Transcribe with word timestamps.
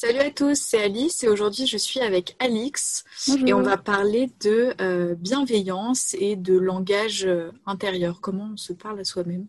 Salut 0.00 0.20
à 0.20 0.30
tous, 0.30 0.54
c'est 0.54 0.80
Alice 0.80 1.24
et 1.24 1.28
aujourd'hui 1.28 1.66
je 1.66 1.76
suis 1.76 1.98
avec 1.98 2.36
Alix. 2.38 3.02
Et 3.44 3.52
on 3.52 3.62
va 3.62 3.76
parler 3.76 4.30
de 4.38 4.72
euh, 4.80 5.16
bienveillance 5.16 6.14
et 6.20 6.36
de 6.36 6.56
langage 6.56 7.24
euh, 7.24 7.50
intérieur, 7.66 8.20
comment 8.20 8.50
on 8.52 8.56
se 8.56 8.72
parle 8.72 9.00
à 9.00 9.04
soi-même. 9.04 9.48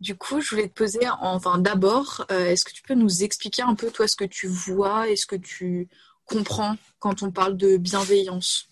Du 0.00 0.16
coup, 0.16 0.40
je 0.40 0.50
voulais 0.50 0.66
te 0.66 0.74
poser, 0.74 0.98
enfin 1.20 1.58
d'abord, 1.58 2.26
euh, 2.32 2.46
est-ce 2.46 2.64
que 2.64 2.72
tu 2.72 2.82
peux 2.82 2.94
nous 2.94 3.22
expliquer 3.22 3.62
un 3.62 3.76
peu 3.76 3.92
toi 3.92 4.08
ce 4.08 4.16
que 4.16 4.24
tu 4.24 4.48
vois 4.48 5.08
et 5.08 5.14
ce 5.14 5.24
que 5.24 5.36
tu 5.36 5.86
comprends 6.24 6.74
quand 6.98 7.22
on 7.22 7.30
parle 7.30 7.56
de 7.56 7.76
bienveillance? 7.76 8.66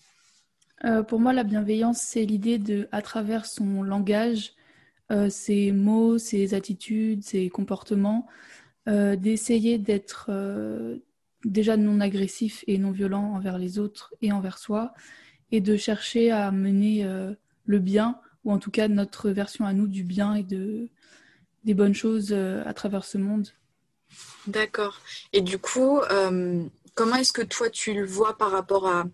Pour 1.07 1.21
moi, 1.21 1.31
la 1.31 1.45
bienveillance, 1.45 2.01
c'est 2.01 2.25
l'idée 2.25 2.57
de, 2.57 2.89
à 2.91 3.01
travers 3.01 3.45
son 3.45 3.83
langage, 3.83 4.51
ses 5.29 5.71
mots, 5.71 6.17
ses 6.17 6.53
attitudes, 6.53 7.23
ses 7.23 7.47
comportements, 7.47 8.27
euh, 8.87 9.15
d'essayer 9.15 9.77
d'être 9.77 10.27
euh, 10.29 10.97
déjà 11.43 11.77
non 11.77 11.99
agressif 11.99 12.63
et 12.65 12.77
non 12.77 12.91
violent 12.91 13.35
envers 13.35 13.57
les 13.57 13.77
autres 13.77 14.13
et 14.21 14.31
envers 14.31 14.57
soi, 14.57 14.93
et 15.51 15.61
de 15.61 15.75
chercher 15.75 16.31
à 16.31 16.51
mener 16.51 17.03
euh, 17.03 17.33
le 17.65 17.79
bien, 17.79 18.19
ou 18.45 18.51
en 18.51 18.57
tout 18.57 18.71
cas 18.71 18.87
notre 18.87 19.29
version 19.29 19.65
à 19.65 19.73
nous 19.73 19.87
du 19.87 20.03
bien 20.03 20.33
et 20.33 20.43
de, 20.43 20.87
des 21.65 21.73
bonnes 21.73 21.93
choses 21.93 22.33
à 22.33 22.73
travers 22.73 23.03
ce 23.03 23.17
monde. 23.17 23.49
D'accord. 24.47 25.01
Et 25.33 25.41
du 25.41 25.59
coup, 25.59 25.99
comment 26.95 27.15
est-ce 27.17 27.33
que 27.33 27.41
toi 27.41 27.69
tu 27.69 27.93
le 27.93 28.05
vois 28.05 28.37
par 28.37 28.49
rapport 28.49 28.87
à, 28.87 29.05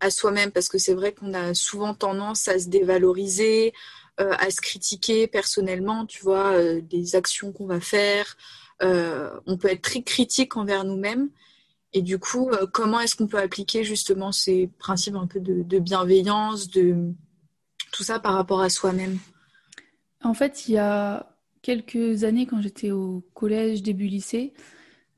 à 0.00 0.10
soi-même? 0.10 0.52
Parce 0.52 0.68
que 0.68 0.78
c'est 0.78 0.94
vrai 0.94 1.12
qu'on 1.12 1.32
a 1.32 1.54
souvent 1.54 1.94
tendance 1.94 2.46
à 2.46 2.58
se 2.58 2.68
dévaloriser, 2.68 3.72
à 4.18 4.50
se 4.50 4.60
critiquer 4.60 5.26
personnellement, 5.26 6.04
tu 6.04 6.22
vois, 6.22 6.52
des 6.82 7.16
actions 7.16 7.52
qu'on 7.52 7.66
va 7.66 7.80
faire, 7.80 8.36
on 8.80 9.56
peut 9.56 9.68
être 9.68 9.82
très 9.82 10.02
critique 10.02 10.56
envers 10.56 10.84
nous-mêmes. 10.84 11.30
Et 11.94 12.02
du 12.02 12.18
coup, 12.18 12.50
euh, 12.50 12.66
comment 12.70 13.00
est-ce 13.00 13.14
qu'on 13.14 13.28
peut 13.28 13.38
appliquer 13.38 13.84
justement 13.84 14.32
ces 14.32 14.68
principes 14.78 15.14
un 15.14 15.28
peu 15.28 15.38
de, 15.38 15.78
bienveillance, 15.78 16.68
de 16.68 17.12
tout 17.92 18.02
ça 18.02 18.18
par 18.18 18.34
rapport 18.34 18.60
à 18.60 18.68
soi-même? 18.68 19.18
En 20.22 20.34
fait, 20.34 20.68
il 20.68 20.72
y 20.72 20.78
a 20.78 21.30
quelques 21.62 22.24
années, 22.24 22.46
quand 22.46 22.60
j'étais 22.60 22.90
au 22.90 23.24
collège, 23.32 23.82
début 23.82 24.06
lycée, 24.06 24.54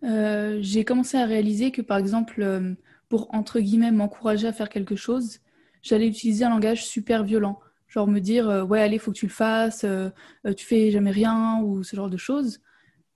euh, 0.04 0.58
j'ai 0.60 0.84
commencé 0.84 1.16
à 1.16 1.24
réaliser 1.24 1.70
que, 1.70 1.80
par 1.80 1.96
exemple, 1.96 2.76
pour 3.08 3.34
entre 3.34 3.58
guillemets 3.58 3.90
m'encourager 3.90 4.46
à 4.46 4.52
faire 4.52 4.68
quelque 4.68 4.96
chose, 4.96 5.40
j'allais 5.82 6.06
utiliser 6.06 6.44
un 6.44 6.50
langage 6.50 6.84
super 6.84 7.24
violent. 7.24 7.58
Genre 7.88 8.06
me 8.06 8.18
dire, 8.18 8.66
ouais, 8.68 8.82
allez, 8.82 8.98
faut 8.98 9.12
que 9.12 9.16
tu 9.16 9.26
le 9.26 9.32
fasses, 9.32 9.86
tu 10.56 10.66
fais 10.66 10.90
jamais 10.90 11.12
rien, 11.12 11.62
ou 11.62 11.82
ce 11.82 11.96
genre 11.96 12.10
de 12.10 12.18
choses. 12.18 12.60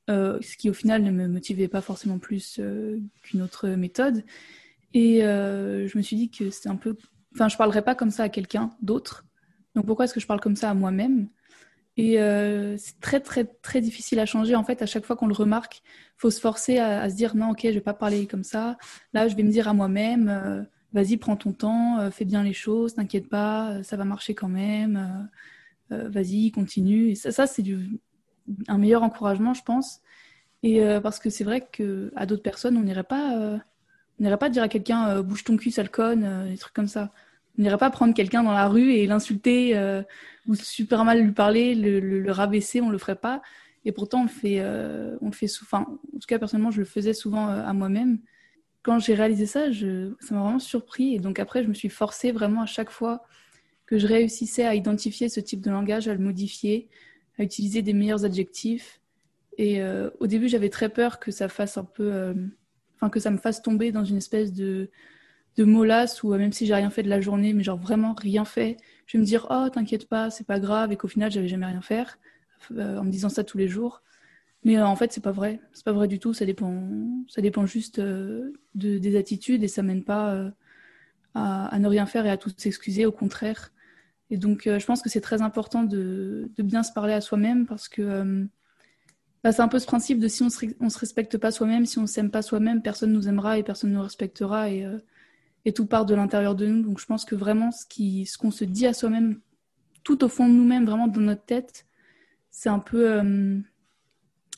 Euh, 0.08 0.38
ce 0.40 0.56
qui 0.56 0.70
au 0.70 0.72
final 0.72 1.02
ne 1.02 1.10
me 1.10 1.28
motivait 1.28 1.68
pas 1.68 1.80
forcément 1.80 2.18
plus 2.18 2.56
euh, 2.58 2.98
qu'une 3.22 3.42
autre 3.42 3.68
méthode. 3.68 4.24
Et 4.92 5.24
euh, 5.24 5.86
je 5.86 5.96
me 5.96 6.02
suis 6.02 6.16
dit 6.16 6.30
que 6.30 6.50
c'était 6.50 6.68
un 6.68 6.76
peu... 6.76 6.96
Enfin, 7.34 7.48
je 7.48 7.54
ne 7.54 7.58
parlerais 7.58 7.82
pas 7.82 7.94
comme 7.94 8.10
ça 8.10 8.24
à 8.24 8.28
quelqu'un 8.28 8.70
d'autre. 8.82 9.24
Donc 9.76 9.86
pourquoi 9.86 10.06
est-ce 10.06 10.14
que 10.14 10.20
je 10.20 10.26
parle 10.26 10.40
comme 10.40 10.56
ça 10.56 10.70
à 10.70 10.74
moi-même? 10.74 11.28
Et 11.96 12.14
c'est 12.78 12.98
très, 13.00 13.20
très, 13.20 13.44
très 13.44 13.82
difficile 13.82 14.20
à 14.20 14.26
changer. 14.26 14.56
En 14.56 14.64
fait, 14.64 14.80
à 14.80 14.86
chaque 14.86 15.04
fois 15.04 15.16
qu'on 15.16 15.26
le 15.26 15.34
remarque, 15.34 15.82
il 15.84 16.16
faut 16.16 16.30
se 16.30 16.40
forcer 16.40 16.78
à, 16.78 17.08
se 17.10 17.14
dire 17.14 17.36
non, 17.36 17.50
ok, 17.50 17.60
je 17.64 17.68
ne 17.68 17.72
vais 17.74 17.80
pas 17.80 17.92
parler 17.92 18.26
comme 18.26 18.42
ça. 18.42 18.78
Là, 19.12 19.28
je 19.28 19.36
vais 19.36 19.42
me 19.42 19.50
dire 19.50 19.68
à 19.68 19.74
moi-même, 19.74 20.66
vas-y, 20.94 21.18
prends 21.18 21.36
ton 21.36 21.52
temps, 21.52 22.10
fais 22.10 22.24
bien 22.24 22.42
les 22.42 22.54
choses, 22.54 22.94
t'inquiète 22.94 23.28
pas, 23.28 23.82
ça 23.82 23.98
va 23.98 24.04
marcher 24.04 24.34
quand 24.34 24.48
même. 24.48 25.28
vas-y, 25.90 26.50
continue. 26.52 27.10
Et 27.10 27.14
ça, 27.16 27.32
ça 27.32 27.46
c'est 27.46 27.62
du 27.62 28.00
un 28.68 28.78
meilleur 28.78 29.02
encouragement, 29.02 29.54
je 29.54 29.62
pense. 29.62 30.00
Et 30.62 30.82
euh, 30.82 31.00
parce 31.00 31.18
que 31.18 31.30
c'est 31.30 31.44
vrai 31.44 31.66
qu'à 31.70 32.26
d'autres 32.26 32.42
personnes, 32.42 32.76
on 32.76 32.82
n'irait 32.82 33.02
pas, 33.02 33.36
euh, 33.38 33.58
n'irait 34.18 34.36
pas 34.36 34.50
dire 34.50 34.62
à 34.62 34.68
quelqu'un 34.68 35.08
euh, 35.08 35.22
bouge 35.22 35.44
ton 35.44 35.56
cul, 35.56 35.70
sale 35.70 35.90
conne, 35.90 36.48
des 36.50 36.58
trucs 36.58 36.74
comme 36.74 36.88
ça. 36.88 37.12
On 37.58 37.62
n'irait 37.62 37.78
pas 37.78 37.90
prendre 37.90 38.14
quelqu'un 38.14 38.42
dans 38.42 38.52
la 38.52 38.68
rue 38.68 38.92
et 38.92 39.06
l'insulter 39.06 39.78
ou 40.46 40.54
super 40.54 41.04
mal 41.04 41.20
lui 41.22 41.32
parler, 41.32 41.74
le, 41.74 42.30
rabaisser, 42.30 42.80
on 42.80 42.90
le 42.90 42.98
ferait 42.98 43.16
pas. 43.16 43.42
Et 43.84 43.92
pourtant, 43.92 44.20
on 44.20 44.24
le 44.24 44.28
fait, 44.28 44.62
on 45.20 45.26
le 45.26 45.32
fait 45.32 45.48
souvent. 45.48 45.80
en 45.80 46.18
tout 46.18 46.26
cas, 46.28 46.38
personnellement, 46.38 46.70
je 46.70 46.78
le 46.78 46.84
faisais 46.84 47.12
souvent 47.12 47.48
à 47.48 47.72
moi-même. 47.72 48.20
Quand 48.82 48.98
j'ai 48.98 49.14
réalisé 49.14 49.46
ça, 49.46 49.70
je, 49.70 50.14
ça 50.20 50.34
m'a 50.34 50.42
vraiment 50.42 50.58
surpris. 50.58 51.14
Et 51.14 51.18
donc 51.18 51.38
après, 51.38 51.62
je 51.62 51.68
me 51.68 51.74
suis 51.74 51.90
forcée 51.90 52.32
vraiment 52.32 52.62
à 52.62 52.66
chaque 52.66 52.90
fois 52.90 53.24
que 53.84 53.98
je 53.98 54.06
réussissais 54.06 54.64
à 54.64 54.74
identifier 54.74 55.28
ce 55.28 55.40
type 55.40 55.60
de 55.60 55.70
langage, 55.70 56.08
à 56.08 56.14
le 56.14 56.20
modifier, 56.20 56.88
à 57.40 57.42
utiliser 57.42 57.82
des 57.82 57.94
meilleurs 57.94 58.24
adjectifs. 58.24 59.00
Et 59.58 59.82
euh, 59.82 60.10
au 60.20 60.26
début, 60.26 60.48
j'avais 60.48 60.68
très 60.68 60.90
peur 60.90 61.18
que 61.18 61.30
ça 61.30 61.48
fasse 61.48 61.76
un 61.78 61.84
peu, 61.84 62.12
euh, 62.12 62.34
enfin 62.96 63.10
que 63.10 63.18
ça 63.18 63.30
me 63.30 63.38
fasse 63.38 63.62
tomber 63.62 63.92
dans 63.92 64.04
une 64.04 64.18
espèce 64.18 64.52
de 64.52 64.90
de 65.56 65.64
molasse 65.64 66.22
où 66.22 66.32
euh, 66.32 66.38
même 66.38 66.52
si 66.52 66.64
j'ai 66.64 66.74
rien 66.74 66.90
fait 66.90 67.02
de 67.02 67.08
la 67.08 67.20
journée, 67.20 67.52
mais 67.52 67.64
genre 67.64 67.78
vraiment 67.78 68.14
rien 68.14 68.44
fait, 68.44 68.76
je 69.06 69.16
vais 69.16 69.20
me 69.20 69.26
dire 69.26 69.48
oh 69.50 69.68
t'inquiète 69.68 70.08
pas, 70.08 70.30
c'est 70.30 70.46
pas 70.46 70.60
grave 70.60 70.92
et 70.92 70.96
qu'au 70.96 71.08
final 71.08 71.30
j'avais 71.32 71.48
jamais 71.48 71.66
rien 71.66 71.80
faire 71.80 72.18
en 72.70 73.04
me 73.04 73.10
disant 73.10 73.28
ça 73.28 73.42
tous 73.42 73.58
les 73.58 73.68
jours. 73.68 74.02
Mais 74.62 74.80
en 74.80 74.94
fait 74.94 75.12
c'est 75.12 75.22
pas 75.22 75.32
vrai, 75.32 75.60
c'est 75.72 75.84
pas 75.84 75.92
vrai 75.92 76.06
du 76.08 76.18
tout. 76.20 76.34
Ça 76.34 76.44
dépend, 76.44 76.88
ça 77.28 77.42
dépend 77.42 77.66
juste 77.66 77.98
de, 78.00 78.52
des 78.74 79.16
attitudes 79.16 79.64
et 79.64 79.68
ça 79.68 79.82
mène 79.82 80.04
pas 80.04 80.52
à, 81.34 81.66
à, 81.74 81.78
ne 81.78 81.88
rien 81.88 82.06
faire 82.06 82.26
et 82.26 82.30
à 82.30 82.36
tout 82.36 82.52
s'excuser. 82.56 83.06
Au 83.06 83.12
contraire, 83.12 83.72
et 84.30 84.38
donc, 84.38 84.66
euh, 84.66 84.78
je 84.78 84.86
pense 84.86 85.02
que 85.02 85.08
c'est 85.08 85.20
très 85.20 85.42
important 85.42 85.82
de, 85.82 86.50
bien 86.58 86.82
se 86.82 86.92
parler 86.92 87.12
à 87.12 87.20
soi-même 87.20 87.66
parce 87.66 87.88
que 87.88 88.02
euh, 88.02 88.44
bah, 89.42 89.50
c'est 89.50 89.62
un 89.62 89.68
peu 89.68 89.80
ce 89.80 89.86
principe 89.86 90.20
de 90.20 90.28
si 90.28 90.42
on 90.42 90.46
ne 90.46 90.88
se, 90.88 90.98
respecte 90.98 91.36
pas 91.36 91.50
soi-même, 91.50 91.84
si 91.84 91.98
on 91.98 92.02
ne 92.02 92.06
s'aime 92.06 92.30
pas 92.30 92.42
soi-même, 92.42 92.80
personne 92.80 93.10
ne 93.10 93.16
nous 93.16 93.28
aimera 93.28 93.58
et 93.58 93.64
personne 93.64 93.90
ne 93.90 93.96
nous 93.96 94.02
respectera 94.02 94.70
et, 94.70 94.84
euh, 94.84 94.98
et 95.64 95.72
tout 95.72 95.86
part 95.86 96.06
de 96.06 96.14
l'intérieur 96.14 96.54
de 96.54 96.66
nous. 96.66 96.82
Donc, 96.82 97.00
je 97.00 97.06
pense 97.06 97.24
que 97.24 97.34
vraiment, 97.34 97.72
ce 97.72 97.84
qu'on 98.38 98.50
ce 98.52 98.58
se 98.58 98.64
dit 98.64 98.86
à 98.86 98.94
soi-même, 98.94 99.40
tout 100.04 100.22
au 100.22 100.28
fond 100.28 100.48
de 100.48 100.54
nous-mêmes, 100.54 100.86
vraiment 100.86 101.08
dans 101.08 101.20
notre 101.20 101.44
tête, 101.44 101.86
c'est 102.50 102.68
un 102.68 102.78
peu 102.78 103.20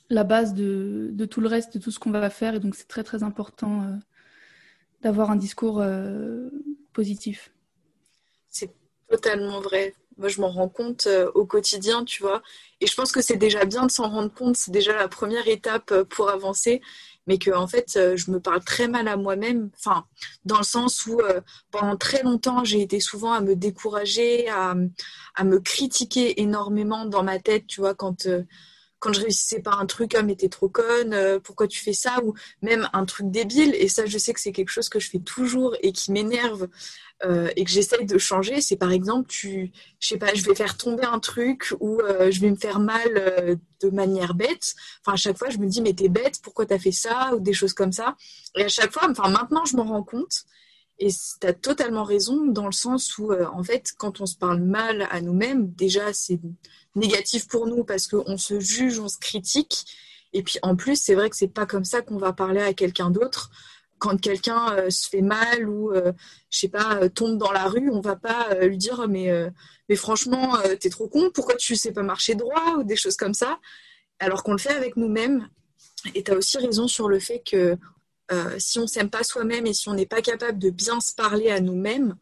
la 0.09 0.25
base 0.25 0.55
de, 0.55 1.11
de, 1.13 1.25
tout 1.25 1.41
le 1.41 1.49
reste, 1.49 1.75
de 1.75 1.83
tout 1.83 1.91
ce 1.91 1.99
qu'on 1.99 2.11
va 2.11 2.31
faire. 2.31 2.55
Et 2.55 2.61
donc, 2.61 2.75
c'est 2.75 2.87
très, 2.87 3.03
très 3.03 3.23
important 3.23 3.99
d'avoir 5.03 5.31
un 5.31 5.37
discours 5.37 5.85
positif. 6.93 7.53
C'est 8.49 8.73
totalement 9.13 9.61
vrai. 9.61 9.95
Moi, 10.17 10.29
je 10.29 10.41
m'en 10.41 10.51
rends 10.51 10.69
compte 10.69 11.07
euh, 11.07 11.31
au 11.35 11.45
quotidien, 11.45 12.05
tu 12.05 12.23
vois. 12.23 12.43
Et 12.81 12.87
je 12.87 12.95
pense 12.95 13.13
que 13.13 13.21
c'est 13.21 13.37
déjà 13.37 13.65
bien 13.65 13.85
de 13.87 13.91
s'en 13.91 14.09
rendre 14.09 14.33
compte. 14.33 14.57
C'est 14.57 14.71
déjà 14.71 14.95
la 14.97 15.09
première 15.09 15.47
étape 15.49 15.91
euh, 15.93 16.05
pour 16.05 16.31
avancer. 16.31 16.81
Mais 17.27 17.39
que, 17.39 17.51
en 17.51 17.67
fait, 17.69 17.97
euh, 17.97 18.17
je 18.17 18.31
me 18.31 18.41
parle 18.41 18.65
très 18.65 18.89
mal 18.89 19.09
à 19.09 19.17
moi-même. 19.17 19.71
Enfin, 19.77 20.07
dans 20.45 20.59
le 20.59 20.65
sens 20.65 21.07
où, 21.07 21.21
pendant 21.71 21.97
très 21.97 22.23
longtemps, 22.23 22.65
j'ai 22.65 22.81
été 22.81 23.01
souvent 23.01 23.33
à 23.33 23.41
me 23.41 23.55
décourager, 23.55 24.49
à, 24.49 24.75
à, 25.35 25.45
me 25.45 25.61
critiquer 25.61 26.41
énormément 26.41 27.05
dans 27.05 27.23
ma 27.23 27.39
tête, 27.39 27.67
tu 27.67 27.81
vois, 27.81 27.95
quand 27.95 28.27
quand 29.03 29.13
je 29.13 29.21
réussissais 29.21 29.61
pas 29.61 29.73
un 29.73 29.87
truc, 29.87 30.15
ah 30.15 30.23
mais 30.23 30.37
t'es 30.37 30.49
trop 30.49 30.69
conne, 30.69 31.41
pourquoi 31.43 31.67
tu 31.67 31.81
fais 31.81 31.93
ça? 31.93 32.21
Ou 32.25 32.35
même 32.63 32.89
un 32.93 33.05
truc 33.05 33.31
débile, 33.31 33.75
et 33.75 33.89
ça 33.89 34.07
je 34.07 34.17
sais 34.17 34.33
que 34.33 34.41
c'est 34.41 34.53
quelque 34.53 34.71
chose 34.71 34.89
que 34.89 35.01
je 35.01 35.11
fais 35.11 35.19
toujours 35.19 35.75
et 35.83 35.93
qui 35.93 36.13
m'énerve 36.13 36.69
euh, 37.25 37.51
et 37.55 37.65
que 37.65 37.71
j'essaye 37.71 38.05
de 38.05 38.19
changer, 38.19 38.61
c'est 38.61 38.77
par 38.77 38.91
exemple, 38.91 39.29
tu, 39.29 39.71
je 40.01 40.09
sais 40.09 40.19
pas, 40.19 40.35
je 40.35 40.45
vais 40.45 40.55
faire 40.55 40.77
tomber 40.77 41.05
un 41.05 41.21
truc 41.21 41.73
ou 41.79 42.01
euh, 42.01 42.31
je 42.33 42.41
vais 42.41 42.51
me 42.51 42.57
faire 42.57 42.81
mal 42.81 43.09
euh, 43.17 43.55
de 43.81 43.91
manière 43.91 44.35
bête. 44.35 44.75
Enfin, 45.01 45.13
à 45.15 45.17
chaque 45.17 45.39
fois, 45.39 45.49
je 45.51 45.59
me 45.59 45.69
dis, 45.69 45.83
mais 45.83 45.93
t'es 45.93 46.09
bête, 46.09 46.41
pourquoi 46.43 46.67
t'as 46.67 46.79
fait 46.79 46.93
ça? 46.93 47.33
Ou 47.35 47.41
des 47.41 47.53
choses 47.53 47.75
comme 47.75 47.93
ça. 47.93 48.17
Et 48.57 48.65
à 48.65 48.69
chaque 48.69 48.93
fois, 48.93 49.09
enfin, 49.09 49.29
maintenant, 49.31 49.65
je 49.65 49.77
m'en 49.77 49.85
rends 49.85 50.03
compte. 50.03 50.45
Et 50.99 51.09
tu 51.09 51.47
as 51.47 51.53
totalement 51.53 52.05
raison 52.05 52.47
dans 52.47 52.67
le 52.67 52.73
sens 52.73 53.17
où, 53.19 53.33
en 53.33 53.63
fait, 53.63 53.93
quand 53.97 54.21
on 54.21 54.27
se 54.27 54.37
parle 54.37 54.61
mal 54.61 55.09
à 55.11 55.21
nous-mêmes, 55.21 55.71
déjà, 55.73 56.13
c'est 56.13 56.39
négatif 56.95 57.49
pour 57.49 57.67
nous 57.67 57.85
parce 57.85 58.07
qu'on 58.07 58.37
se 58.37 58.61
juge, 58.61 58.99
on 58.99 59.09
se 59.09 59.19
critique. 59.19 59.87
Et 60.33 60.43
puis, 60.43 60.59
en 60.63 60.77
plus, 60.77 60.97
c'est 60.97 61.15
vrai 61.15 61.31
que 61.31 61.37
c'est 61.37 61.49
pas 61.49 61.67
comme 61.67 61.85
ça 61.85 62.03
qu'on 62.03 62.19
va 62.19 62.33
parler 62.33 62.63
à 62.63 62.75
quelqu'un 62.75 63.11
d'autre 63.11 63.51
quand 64.03 64.21
quelqu'un 64.21 64.75
euh, 64.75 64.91
se 64.91 65.09
fait 65.09 65.23
mal 65.23 65.69
ou 65.69 65.93
euh, 65.93 66.13
je 66.51 66.59
sais 66.59 66.69
pas 66.69 66.97
euh, 66.97 67.09
tombe 67.09 67.39
dans 67.39 67.53
la 67.53 67.67
rue, 67.67 67.89
on 67.89 68.01
va 68.01 68.17
pas 68.17 68.53
lui 68.63 68.77
dire 68.77 69.07
mais 69.09 69.31
mais 69.89 69.95
franchement 69.95 70.59
t'es 70.81 70.91
trop 70.91 71.09
con, 71.09 71.31
pourquoi 71.33 71.55
tu 71.55 71.77
sais 71.77 71.93
pas 71.93 72.03
marcher 72.03 72.35
droit 72.35 72.77
ou 72.79 72.83
des 72.83 72.97
choses 72.97 73.17
comme 73.17 73.35
ça, 73.35 73.61
alors 74.19 74.43
qu'on 74.43 74.53
le 74.53 74.59
fait 74.59 74.75
avec 74.75 74.97
nous-mêmes. 74.97 75.49
Et 76.17 76.25
tu 76.25 76.33
as 76.33 76.37
aussi 76.37 76.59
raison 76.59 76.89
sur 76.89 77.09
le 77.09 77.21
fait 77.21 77.43
que 77.49 77.77
si 78.59 78.79
on 78.81 78.87
s'aime 78.89 79.11
pas 79.11 79.23
soi-même 79.23 79.67
et 79.67 79.75
si 79.75 79.89
on 79.89 79.95
n'est 79.95 80.07
pas 80.07 80.23
capable 80.23 80.59
de 80.59 80.71
bien 80.71 81.01
se 81.01 81.15
parler 81.15 81.51
à 81.51 81.61
nous-mêmes, 81.61 82.17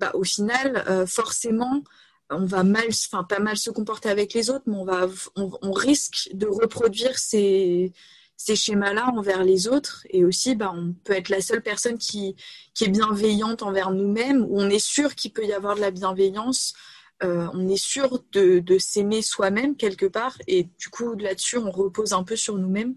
bah, 0.00 0.10
au 0.14 0.24
final 0.24 1.06
forcément 1.06 1.84
on 2.30 2.44
va 2.44 2.62
mal, 2.62 2.86
enfin 2.88 3.24
pas 3.24 3.40
mal 3.40 3.56
se 3.56 3.70
comporter 3.70 4.08
avec 4.08 4.34
les 4.34 4.50
autres, 4.50 4.64
mais 4.66 4.76
on 4.76 4.84
va 4.84 5.08
on 5.36 5.72
risque 5.72 6.30
de 6.32 6.46
reproduire 6.46 7.18
ces 7.18 7.92
schémas-là 8.38 9.08
envers 9.16 9.44
les 9.44 9.68
autres. 9.68 10.06
Et 10.10 10.24
aussi, 10.24 10.54
bah, 10.54 10.72
on 10.74 10.94
peut 11.04 11.12
être 11.12 11.28
la 11.28 11.40
seule 11.40 11.62
personne 11.62 11.98
qui, 11.98 12.36
qui 12.74 12.84
est 12.84 12.88
bienveillante 12.88 13.62
envers 13.62 13.90
nous-mêmes, 13.90 14.44
où 14.48 14.60
on 14.60 14.70
est 14.70 14.84
sûr 14.84 15.14
qu'il 15.14 15.32
peut 15.32 15.44
y 15.44 15.52
avoir 15.52 15.74
de 15.74 15.80
la 15.80 15.90
bienveillance, 15.90 16.74
euh, 17.22 17.48
on 17.52 17.68
est 17.68 17.82
sûr 17.82 18.22
de, 18.32 18.60
de 18.60 18.78
s'aimer 18.78 19.22
soi-même 19.22 19.76
quelque 19.76 20.06
part. 20.06 20.38
Et 20.46 20.64
du 20.78 20.88
coup, 20.88 21.14
là-dessus, 21.14 21.58
on 21.58 21.70
repose 21.70 22.12
un 22.12 22.24
peu 22.24 22.36
sur 22.36 22.56
nous-mêmes. 22.56 22.94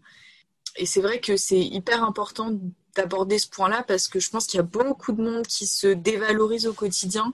et 0.78 0.86
c'est 0.86 1.02
vrai 1.02 1.20
que 1.20 1.38
c'est 1.38 1.60
hyper 1.60 2.04
important 2.04 2.52
d'aborder 2.96 3.40
ce 3.40 3.48
point-là 3.50 3.84
parce 3.88 4.08
que 4.08 4.20
je 4.20 4.30
pense 4.30 4.46
qu'il 4.46 4.58
y 4.58 4.60
a 4.60 4.64
beaucoup 4.64 5.14
de 5.14 5.22
monde 5.22 5.48
qui 5.48 5.66
se 5.68 5.88
dévalorise 5.88 6.68
au 6.68 6.74
quotidien 6.74 7.34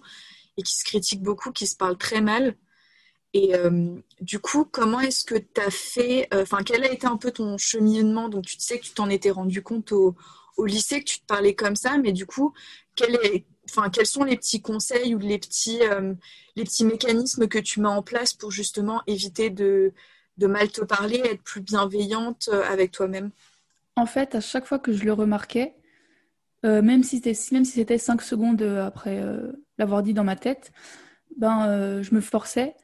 et 0.59 0.63
qui 0.63 0.75
se 0.75 0.83
critique 0.83 1.23
beaucoup, 1.23 1.51
qui 1.51 1.65
se 1.65 1.75
parle 1.75 1.97
très 1.97 2.21
mal. 2.21 2.56
Et 3.33 3.56
euh, 3.56 3.95
du 4.19 4.39
coup, 4.39 4.65
comment 4.65 5.00
est-ce 5.00 5.23
que 5.23 5.35
tu 5.35 5.61
as 5.61 5.71
fait, 5.71 6.27
euh, 6.33 6.41
enfin, 6.41 6.63
quel 6.65 6.83
a 6.83 6.91
été 6.91 7.07
un 7.07 7.17
peu 7.17 7.31
ton 7.31 7.57
cheminement? 7.57 8.27
Donc, 8.27 8.45
tu 8.45 8.59
sais 8.59 8.79
que 8.79 8.85
tu 8.85 8.91
t'en 8.91 9.09
étais 9.09 9.31
rendu 9.31 9.61
compte 9.61 9.91
au, 9.91 10.15
lycée, 10.65 11.00
que 11.00 11.06
tu 11.06 11.21
te 11.21 11.25
parlais 11.25 11.56
comme 11.56 11.77
ça, 11.77 11.97
mais 11.97 12.11
du 12.11 12.25
coup, 12.25 12.53
quel 12.97 13.15
est, 13.23 13.45
quels 13.94 14.06
sont 14.06 14.25
les 14.25 14.35
petits 14.35 14.61
conseils 14.61 15.15
ou 15.15 15.17
les 15.17 15.38
petits, 15.38 15.79
euh, 15.83 16.13
les 16.57 16.65
petits 16.65 16.83
mécanismes 16.83 17.47
que 17.47 17.59
tu 17.59 17.79
mets 17.79 17.88
en 17.88 18.03
place 18.03 18.33
pour 18.33 18.51
justement 18.51 19.01
éviter 19.07 19.50
de 19.50 19.94
mal 20.38 20.69
te 20.69 20.81
parler, 20.81 21.21
être 21.23 21.44
plus 21.44 21.61
bienveillante 21.61 22.50
avec 22.50 22.91
toi-même? 22.91 23.31
En 23.95 24.06
fait, 24.06 24.35
à 24.35 24.41
chaque 24.41 24.65
fois 24.65 24.79
que 24.79 24.91
je 24.91 25.06
le 25.06 25.13
remarquais, 25.13 25.75
même 26.63 27.03
si 27.03 27.17
c'était 27.17 27.38
même 27.53 27.65
si 27.65 27.73
c'était 27.73 27.97
5 27.97 28.21
secondes 28.21 28.61
après 28.61 29.23
l'avoir 29.77 30.03
dit 30.03 30.13
dans 30.13 30.23
ma 30.23 30.35
tête, 30.35 30.71
ben, 31.38 32.01
je 32.01 32.13
me 32.13 32.21
forçais 32.21 32.75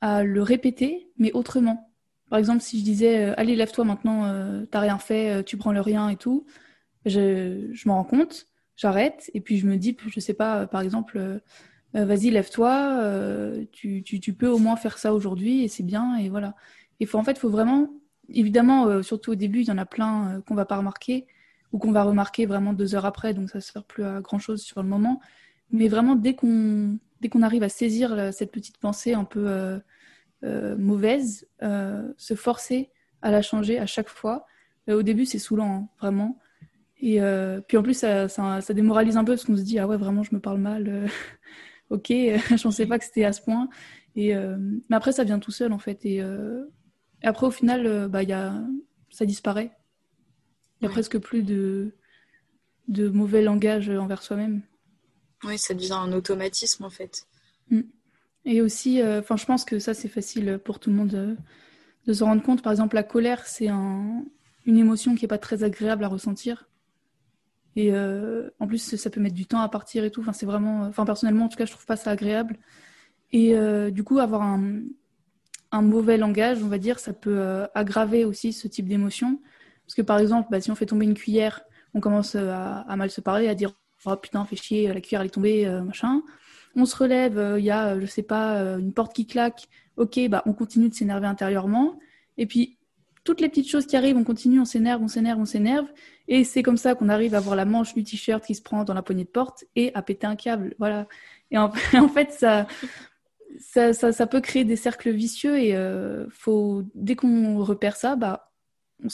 à 0.00 0.22
le 0.22 0.42
répéter, 0.42 1.10
mais 1.16 1.32
autrement. 1.32 1.94
Par 2.28 2.38
exemple, 2.38 2.60
si 2.60 2.78
je 2.78 2.84
disais 2.84 3.30
euh, 3.30 3.34
Allez, 3.36 3.56
lève-toi 3.56 3.84
maintenant, 3.84 4.26
euh, 4.26 4.66
t'as 4.70 4.80
rien 4.80 4.98
fait, 4.98 5.30
euh, 5.30 5.42
tu 5.42 5.56
prends 5.56 5.72
le 5.72 5.80
rien 5.80 6.08
et 6.10 6.16
tout, 6.16 6.44
je, 7.06 7.86
m'en 7.86 7.94
rends 7.94 8.04
compte, 8.04 8.46
j'arrête, 8.76 9.30
et 9.34 9.40
puis 9.40 9.58
je 9.58 9.66
me 9.66 9.76
dis, 9.76 9.96
je 10.06 10.20
sais 10.20 10.34
pas, 10.34 10.66
par 10.66 10.80
exemple, 10.80 11.40
vas-y, 11.92 12.30
lève-toi, 12.30 13.54
tu, 13.72 14.34
peux 14.38 14.48
au 14.48 14.58
moins 14.58 14.76
faire 14.76 14.98
ça 14.98 15.14
aujourd'hui, 15.14 15.64
et 15.64 15.68
c'est 15.68 15.82
bien, 15.82 16.16
et 16.16 16.28
voilà. 16.28 16.54
Et 17.00 17.06
faut, 17.06 17.18
en 17.18 17.24
fait, 17.24 17.38
faut 17.38 17.50
vraiment, 17.50 17.88
évidemment, 18.28 19.02
surtout 19.02 19.32
au 19.32 19.34
début, 19.36 19.60
il 19.60 19.68
y 19.68 19.70
en 19.70 19.78
a 19.78 19.86
plein 19.86 20.42
qu'on 20.46 20.54
va 20.54 20.64
pas 20.64 20.78
remarquer, 20.78 21.26
ou 21.74 21.78
qu'on 21.78 21.92
va 21.92 22.04
remarquer 22.04 22.46
vraiment 22.46 22.72
deux 22.72 22.94
heures 22.94 23.04
après, 23.04 23.34
donc 23.34 23.50
ça 23.50 23.58
ne 23.58 23.62
sert 23.62 23.84
plus 23.84 24.04
à 24.04 24.22
grand-chose 24.22 24.62
sur 24.62 24.82
le 24.82 24.88
moment. 24.88 25.20
Mais 25.70 25.88
vraiment, 25.88 26.14
dès 26.14 26.34
qu'on 26.34 26.98
dès 27.20 27.28
qu'on 27.28 27.42
arrive 27.42 27.62
à 27.62 27.68
saisir 27.68 28.32
cette 28.32 28.52
petite 28.52 28.78
pensée 28.78 29.12
un 29.14 29.24
peu 29.24 29.80
euh, 30.44 30.76
mauvaise, 30.76 31.48
euh, 31.62 32.12
se 32.18 32.34
forcer 32.34 32.90
à 33.22 33.30
la 33.30 33.40
changer 33.40 33.78
à 33.78 33.86
chaque 33.86 34.10
fois. 34.10 34.44
Euh, 34.90 34.98
au 34.98 35.02
début, 35.02 35.24
c'est 35.24 35.38
saoulant, 35.38 35.74
hein, 35.74 35.88
vraiment. 35.98 36.38
Et 37.00 37.20
puis 37.68 37.76
en 37.76 37.82
plus, 37.82 37.98
ça, 37.98 38.28
ça, 38.28 38.74
démoralise 38.74 39.18
un 39.18 39.24
peu 39.24 39.32
parce 39.32 39.44
qu'on 39.44 39.56
se 39.56 39.62
dit 39.62 39.78
ah 39.78 39.86
ouais 39.86 39.98
vraiment 39.98 40.22
je 40.22 40.34
me 40.34 40.40
parle 40.40 40.58
mal. 40.58 41.06
ok, 41.90 42.06
je 42.08 42.62
pensais 42.62 42.86
pas 42.86 42.98
que 42.98 43.04
c'était 43.04 43.24
à 43.24 43.32
ce 43.32 43.42
point. 43.42 43.68
Et 44.16 44.34
mais 44.34 44.96
après 44.96 45.12
ça 45.12 45.22
vient 45.22 45.38
tout 45.38 45.50
seul 45.50 45.72
en 45.74 45.78
fait. 45.78 46.06
Et, 46.06 46.22
après 47.22 47.46
au 47.46 47.50
final, 47.50 48.08
bah 48.08 48.22
y 48.22 48.32
a, 48.32 48.54
ça 49.10 49.26
disparaît. 49.26 49.72
Il 50.80 50.84
y 50.84 50.86
a 50.86 50.90
presque 50.90 51.18
plus 51.18 51.42
de 51.42 51.92
de 52.88 53.08
mauvais 53.08 53.42
langage 53.42 53.88
envers 53.88 54.22
soi-même. 54.22 54.62
Oui, 55.44 55.58
ça 55.58 55.74
devient 55.74 55.92
un 55.92 56.12
automatisme 56.12 56.84
en 56.84 56.90
fait. 56.90 57.26
Mm. 57.70 57.82
Et 58.46 58.60
aussi, 58.60 59.00
euh, 59.00 59.22
je 59.22 59.44
pense 59.44 59.64
que 59.64 59.78
ça, 59.78 59.94
c'est 59.94 60.08
facile 60.08 60.60
pour 60.62 60.78
tout 60.78 60.90
le 60.90 60.96
monde 60.96 61.08
de, 61.08 61.36
de 62.06 62.12
se 62.12 62.22
rendre 62.22 62.42
compte. 62.42 62.62
Par 62.62 62.72
exemple, 62.72 62.94
la 62.94 63.02
colère, 63.02 63.46
c'est 63.46 63.68
un, 63.68 64.24
une 64.66 64.76
émotion 64.76 65.14
qui 65.14 65.24
n'est 65.24 65.28
pas 65.28 65.38
très 65.38 65.64
agréable 65.64 66.04
à 66.04 66.08
ressentir. 66.08 66.68
Et 67.76 67.92
euh, 67.92 68.50
en 68.60 68.66
plus, 68.66 68.96
ça 68.96 69.10
peut 69.10 69.20
mettre 69.20 69.34
du 69.34 69.46
temps 69.46 69.60
à 69.60 69.68
partir 69.68 70.04
et 70.04 70.10
tout. 70.10 70.20
Enfin, 70.20 70.34
c'est 70.34 70.46
vraiment, 70.46 70.82
enfin, 70.82 71.06
personnellement, 71.06 71.46
en 71.46 71.48
tout 71.48 71.56
cas, 71.56 71.64
je 71.64 71.72
trouve 71.72 71.86
pas 71.86 71.96
ça 71.96 72.10
agréable. 72.10 72.58
Et 73.32 73.56
euh, 73.56 73.90
du 73.90 74.04
coup, 74.04 74.18
avoir 74.18 74.42
un, 74.42 74.82
un, 75.72 75.82
mauvais 75.82 76.18
langage, 76.18 76.62
on 76.62 76.68
va 76.68 76.78
dire, 76.78 76.98
ça 76.98 77.14
peut 77.14 77.66
aggraver 77.74 78.24
aussi 78.26 78.52
ce 78.52 78.68
type 78.68 78.86
d'émotion. 78.86 79.40
Parce 79.86 79.94
que 79.94 80.02
par 80.02 80.18
exemple, 80.18 80.48
bah, 80.50 80.60
si 80.60 80.70
on 80.70 80.74
fait 80.74 80.86
tomber 80.86 81.04
une 81.04 81.14
cuillère, 81.14 81.62
on 81.94 82.00
commence 82.00 82.34
à, 82.34 82.80
à, 82.80 82.96
mal 82.96 83.10
se 83.10 83.20
parler, 83.20 83.48
à 83.48 83.54
dire 83.54 83.72
oh 84.06 84.16
putain, 84.16 84.44
fais 84.44 84.56
chier, 84.56 84.88
la 84.92 85.00
cuillère 85.00 85.20
elle 85.20 85.28
est 85.28 85.30
tombée, 85.30 85.66
machin 85.84 86.22
on 86.76 86.86
se 86.86 86.96
relève, 86.96 87.38
euh, 87.38 87.58
il 87.58 87.64
y 87.64 87.70
a, 87.70 87.94
euh, 87.94 88.00
je 88.00 88.06
sais 88.06 88.22
pas, 88.22 88.56
euh, 88.56 88.78
une 88.78 88.92
porte 88.92 89.14
qui 89.14 89.26
claque, 89.26 89.68
ok, 89.96 90.28
bah, 90.28 90.42
on 90.46 90.52
continue 90.52 90.88
de 90.88 90.94
s'énerver 90.94 91.26
intérieurement. 91.26 91.98
Et 92.36 92.46
puis, 92.46 92.78
toutes 93.22 93.40
les 93.40 93.48
petites 93.48 93.70
choses 93.70 93.86
qui 93.86 93.96
arrivent, 93.96 94.16
on 94.16 94.24
continue, 94.24 94.60
on 94.60 94.64
s'énerve, 94.64 95.02
on 95.02 95.08
s'énerve, 95.08 95.40
on 95.40 95.44
s'énerve. 95.44 95.86
Et 96.28 96.44
c'est 96.44 96.62
comme 96.62 96.76
ça 96.76 96.94
qu'on 96.94 97.08
arrive 97.08 97.34
à 97.34 97.40
voir 97.40 97.56
la 97.56 97.64
manche 97.64 97.94
du 97.94 98.02
t-shirt 98.02 98.44
qui 98.44 98.54
se 98.54 98.62
prend 98.62 98.84
dans 98.84 98.94
la 98.94 99.02
poignée 99.02 99.24
de 99.24 99.28
porte 99.28 99.64
et 99.76 99.94
à 99.94 100.02
péter 100.02 100.26
un 100.26 100.36
câble. 100.36 100.74
Voilà. 100.78 101.06
Et 101.50 101.58
en, 101.58 101.70
fait, 102.14 102.32
ça, 102.32 103.92
ça, 103.92 104.26
peut 104.26 104.40
créer 104.40 104.64
des 104.64 104.76
cercles 104.76 105.10
vicieux 105.10 105.58
et 105.58 105.74
faut, 106.30 106.82
dès 106.94 107.16
qu'on 107.16 107.62
repère 107.62 107.96
ça, 107.96 108.16
bah, 108.16 108.52
on, 109.02 109.08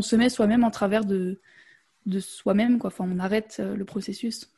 se 0.00 0.16
met 0.16 0.30
soi-même 0.30 0.64
en 0.64 0.70
travers 0.70 1.04
de, 1.04 1.40
de 2.06 2.20
soi-même. 2.20 2.78
Quoi. 2.78 2.88
Enfin, 2.88 3.04
on 3.08 3.18
arrête 3.18 3.58
le 3.58 3.84
processus. 3.84 4.48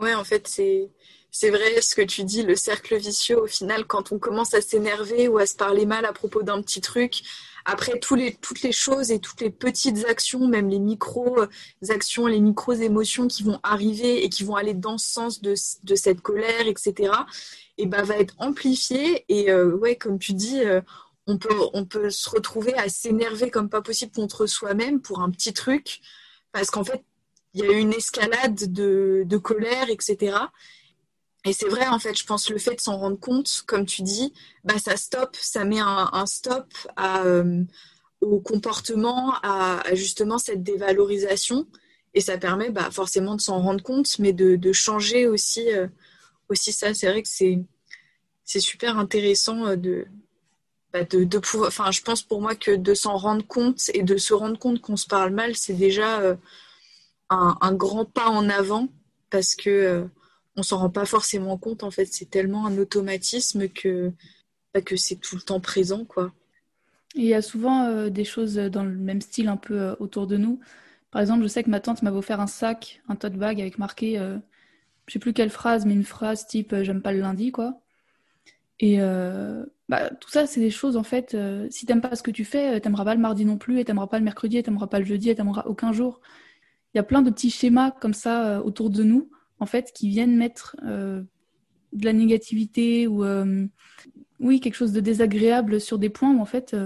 Ouais, 0.00 0.14
en 0.14 0.24
fait, 0.24 0.48
c'est 0.48 1.50
vrai 1.50 1.80
ce 1.80 1.94
que 1.94 2.02
tu 2.02 2.24
dis, 2.24 2.42
le 2.42 2.56
cercle 2.56 2.96
vicieux. 2.96 3.40
Au 3.40 3.46
final, 3.46 3.84
quand 3.86 4.12
on 4.12 4.18
commence 4.18 4.54
à 4.54 4.60
s'énerver 4.60 5.28
ou 5.28 5.38
à 5.38 5.46
se 5.46 5.54
parler 5.54 5.86
mal 5.86 6.04
à 6.04 6.12
propos 6.12 6.42
d'un 6.42 6.60
petit 6.62 6.80
truc, 6.80 7.22
après 7.64 7.92
les, 8.16 8.34
toutes 8.34 8.62
les 8.62 8.72
choses 8.72 9.10
et 9.10 9.20
toutes 9.20 9.40
les 9.40 9.50
petites 9.50 10.04
actions, 10.06 10.46
même 10.46 10.68
les 10.68 10.78
micro 10.78 11.38
actions, 11.88 12.26
les 12.26 12.40
micros 12.40 12.74
émotions 12.74 13.26
qui 13.26 13.42
vont 13.42 13.58
arriver 13.62 14.24
et 14.24 14.28
qui 14.28 14.44
vont 14.44 14.56
aller 14.56 14.74
dans 14.74 14.98
ce 14.98 15.10
sens 15.10 15.40
de, 15.40 15.54
de 15.84 15.94
cette 15.94 16.20
colère, 16.20 16.66
etc. 16.66 17.12
Et 17.78 17.86
ben 17.86 18.02
va 18.02 18.16
être 18.18 18.34
amplifié. 18.38 19.24
Et 19.28 19.50
euh, 19.50 19.76
ouais, 19.76 19.96
comme 19.96 20.18
tu 20.18 20.32
dis. 20.32 20.60
Euh, 20.60 20.80
on 21.26 21.38
peut, 21.38 21.56
on 21.72 21.84
peut 21.84 22.10
se 22.10 22.28
retrouver 22.28 22.74
à 22.74 22.88
s'énerver 22.88 23.50
comme 23.50 23.68
pas 23.68 23.82
possible 23.82 24.12
contre 24.12 24.46
soi-même 24.46 25.00
pour 25.00 25.20
un 25.20 25.30
petit 25.30 25.52
truc, 25.52 26.00
parce 26.52 26.70
qu'en 26.70 26.84
fait, 26.84 27.02
il 27.54 27.64
y 27.64 27.66
a 27.66 27.72
eu 27.72 27.78
une 27.78 27.92
escalade 27.92 28.72
de, 28.72 29.36
colère, 29.38 29.88
etc. 29.88 30.36
Et 31.44 31.52
c'est 31.52 31.68
vrai, 31.68 31.86
en 31.86 31.98
fait, 31.98 32.18
je 32.18 32.24
pense 32.24 32.50
le 32.50 32.58
fait 32.58 32.74
de 32.74 32.80
s'en 32.80 32.98
rendre 32.98 33.18
compte, 33.18 33.62
comme 33.66 33.86
tu 33.86 34.02
dis, 34.02 34.32
bah, 34.64 34.78
ça 34.78 34.96
stoppe, 34.96 35.36
ça 35.40 35.64
met 35.64 35.80
un, 35.80 36.26
stop 36.26 36.66
euh, 36.98 37.62
au 38.20 38.40
comportement, 38.40 39.34
à, 39.42 39.82
justement 39.94 40.38
cette 40.38 40.62
dévalorisation. 40.62 41.66
Et 42.14 42.20
ça 42.20 42.38
permet 42.38 42.70
bah, 42.70 42.90
forcément 42.90 43.34
de 43.34 43.40
s'en 43.40 43.60
rendre 43.60 43.82
compte, 43.82 44.18
mais 44.18 44.32
de, 44.32 44.72
changer 44.72 45.26
aussi, 45.26 45.72
euh, 45.72 45.86
aussi 46.48 46.72
ça. 46.72 46.92
C'est 46.92 47.08
vrai 47.08 47.22
que 47.22 47.28
c'est, 47.28 47.60
c'est 48.44 48.60
super 48.60 48.98
intéressant 48.98 49.66
euh, 49.66 49.76
de, 49.76 50.06
bah, 50.94 51.04
de, 51.04 51.24
de. 51.24 51.38
Enfin, 51.66 51.90
je 51.90 52.00
pense 52.00 52.22
pour 52.22 52.40
moi 52.40 52.54
que 52.54 52.74
de 52.74 52.94
s'en 52.94 53.18
rendre 53.18 53.46
compte 53.46 53.90
et 53.92 54.02
de 54.02 54.16
se 54.16 54.32
rendre 54.32 54.58
compte 54.58 54.80
qu'on 54.80 54.96
se 54.96 55.06
parle 55.06 55.32
mal, 55.34 55.54
c'est 55.56 55.74
déjà 55.74 56.38
un, 57.30 57.72
grand 57.74 58.04
pas 58.04 58.28
en 58.28 58.48
avant 58.48 58.88
parce 59.30 59.54
que 59.54 59.70
euh, 59.70 60.04
on 60.56 60.62
s'en 60.62 60.78
rend 60.78 60.90
pas 60.90 61.04
forcément 61.06 61.58
compte. 61.58 61.82
En 61.82 61.90
fait, 61.90 62.06
c'est 62.06 62.30
tellement 62.30 62.66
un 62.66 62.78
automatisme 62.78 63.68
que 63.68 64.12
bah, 64.72 64.80
que 64.80 64.96
c'est 64.96 65.16
tout 65.16 65.36
le 65.36 65.42
temps 65.42 65.60
présent, 65.60 66.04
quoi. 66.04 66.32
il 67.14 67.24
y 67.24 67.34
a 67.34 67.42
souvent 67.42 67.86
euh, 67.86 68.10
des 68.10 68.24
choses 68.24 68.56
dans 68.56 68.84
le 68.84 68.96
même 68.96 69.20
style 69.20 69.48
un 69.48 69.56
peu 69.56 69.80
euh, 69.80 69.96
autour 70.00 70.26
de 70.26 70.36
nous. 70.36 70.60
Par 71.10 71.22
exemple, 71.22 71.42
je 71.44 71.48
sais 71.48 71.62
que 71.64 71.70
ma 71.70 71.80
tante 71.80 72.02
m'avait 72.02 72.16
offert 72.16 72.40
un 72.40 72.48
sac, 72.48 73.02
un 73.08 73.16
tote 73.16 73.34
bag 73.34 73.60
avec 73.60 73.78
marqué, 73.78 74.18
je 75.06 75.12
sais 75.12 75.20
plus 75.20 75.32
quelle 75.32 75.50
phrase, 75.50 75.86
mais 75.86 75.94
une 75.94 76.04
phrase 76.04 76.46
type 76.48 76.74
j'aime 76.82 77.02
pas 77.02 77.12
le 77.12 77.20
lundi, 77.20 77.52
quoi. 77.52 77.80
Et 78.80 78.98
bah, 79.88 80.10
tout 80.20 80.30
ça, 80.30 80.46
c'est 80.46 80.60
des 80.60 80.70
choses, 80.70 80.96
en 80.96 81.02
fait, 81.02 81.36
si 81.70 81.86
t'aimes 81.86 82.00
pas 82.00 82.16
ce 82.16 82.22
que 82.22 82.30
tu 82.30 82.44
fais, 82.44 82.80
t'aimeras 82.80 83.04
pas 83.04 83.14
le 83.14 83.20
mardi 83.20 83.44
non 83.44 83.56
plus, 83.56 83.78
et 83.78 83.84
t'aimeras 83.84 84.08
pas 84.08 84.18
le 84.18 84.24
mercredi, 84.24 84.58
et 84.58 84.62
t'aimeras 84.62 84.88
pas 84.88 84.98
le 84.98 85.04
jeudi, 85.04 85.30
et 85.30 85.34
t'aimeras 85.34 85.64
aucun 85.66 85.92
jour 85.92 86.20
il 86.94 86.98
y 86.98 87.00
a 87.00 87.04
plein 87.04 87.22
de 87.22 87.30
petits 87.30 87.50
schémas 87.50 87.90
comme 87.90 88.14
ça 88.14 88.46
euh, 88.46 88.62
autour 88.62 88.88
de 88.88 89.02
nous, 89.02 89.28
en 89.58 89.66
fait, 89.66 89.92
qui 89.92 90.08
viennent 90.08 90.36
mettre 90.36 90.76
euh, 90.84 91.22
de 91.92 92.04
la 92.04 92.12
négativité 92.12 93.06
ou 93.08 93.24
euh, 93.24 93.66
oui 94.40 94.60
quelque 94.60 94.74
chose 94.74 94.92
de 94.92 95.00
désagréable 95.00 95.80
sur 95.80 95.98
des 95.98 96.08
points 96.08 96.32
où 96.32 96.40
en 96.40 96.44
fait 96.44 96.76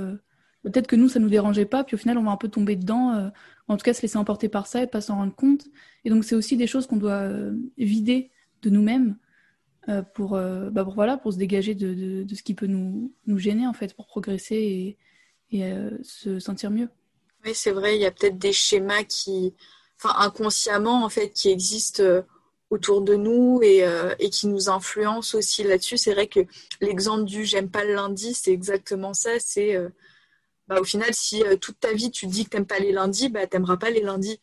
peut-être 0.62 0.86
que 0.86 0.96
nous 0.96 1.08
ça 1.08 1.18
nous 1.18 1.30
dérangeait 1.30 1.64
pas, 1.64 1.82
puis 1.82 1.94
au 1.94 1.98
final 1.98 2.18
on 2.18 2.24
va 2.24 2.30
un 2.30 2.36
peu 2.36 2.48
tomber 2.48 2.76
dedans, 2.76 3.30
en 3.68 3.76
tout 3.78 3.82
cas 3.82 3.94
se 3.94 4.02
laisser 4.02 4.18
emporter 4.18 4.50
par 4.50 4.66
ça 4.66 4.82
et 4.82 4.86
pas 4.86 5.00
s'en 5.00 5.16
rendre 5.16 5.34
compte. 5.34 5.64
Et 6.04 6.10
donc 6.10 6.24
c'est 6.24 6.34
aussi 6.34 6.58
des 6.58 6.66
choses 6.66 6.86
qu'on 6.86 6.98
doit 6.98 7.26
vider 7.78 8.30
de 8.60 8.68
nous-mêmes 8.68 9.16
pour, 10.14 10.30
bah, 10.30 10.84
pour, 10.84 10.94
voilà 10.94 11.16
pour 11.16 11.32
se 11.32 11.38
dégager 11.38 11.74
de, 11.74 12.22
de, 12.22 12.34
ce 12.34 12.42
qui 12.42 12.54
peut 12.54 12.66
nous, 12.66 13.12
nous 13.26 13.38
gêner 13.38 13.66
en 13.66 13.72
fait 13.72 13.94
pour 13.94 14.06
progresser 14.06 14.96
et, 15.50 15.58
et 15.58 15.72
se 16.02 16.38
sentir 16.38 16.70
mieux. 16.70 16.88
Oui, 17.44 17.52
c'est 17.54 17.70
vrai, 17.70 17.96
il 17.96 18.02
y 18.02 18.06
a 18.06 18.10
peut-être 18.10 18.38
des 18.38 18.52
schémas 18.52 19.04
qui, 19.04 19.54
enfin 19.96 20.14
inconsciemment 20.18 21.04
en 21.04 21.08
fait 21.08 21.30
qui 21.30 21.50
existent 21.50 22.02
euh, 22.02 22.22
autour 22.70 23.00
de 23.02 23.14
nous 23.14 23.60
et, 23.62 23.84
euh, 23.84 24.14
et 24.18 24.30
qui 24.30 24.46
nous 24.48 24.68
influencent 24.68 25.36
aussi 25.38 25.62
là-dessus. 25.62 25.98
C'est 25.98 26.12
vrai 26.14 26.26
que 26.26 26.40
l'exemple 26.80 27.24
du 27.24 27.44
j'aime 27.44 27.70
pas 27.70 27.84
le 27.84 27.94
lundi, 27.94 28.34
c'est 28.34 28.52
exactement 28.52 29.14
ça. 29.14 29.38
C'est 29.38 29.76
euh, 29.76 29.88
bah, 30.66 30.80
au 30.80 30.84
final, 30.84 31.10
si 31.14 31.42
toute 31.60 31.80
ta 31.80 31.92
vie 31.92 32.10
tu 32.10 32.26
dis 32.26 32.44
que 32.44 32.50
t'aimes 32.50 32.66
pas 32.66 32.78
les 32.78 32.92
lundis, 32.92 33.28
bah 33.30 33.46
t'aimeras 33.46 33.76
pas 33.78 33.90
les 33.90 34.02
lundis. 34.02 34.40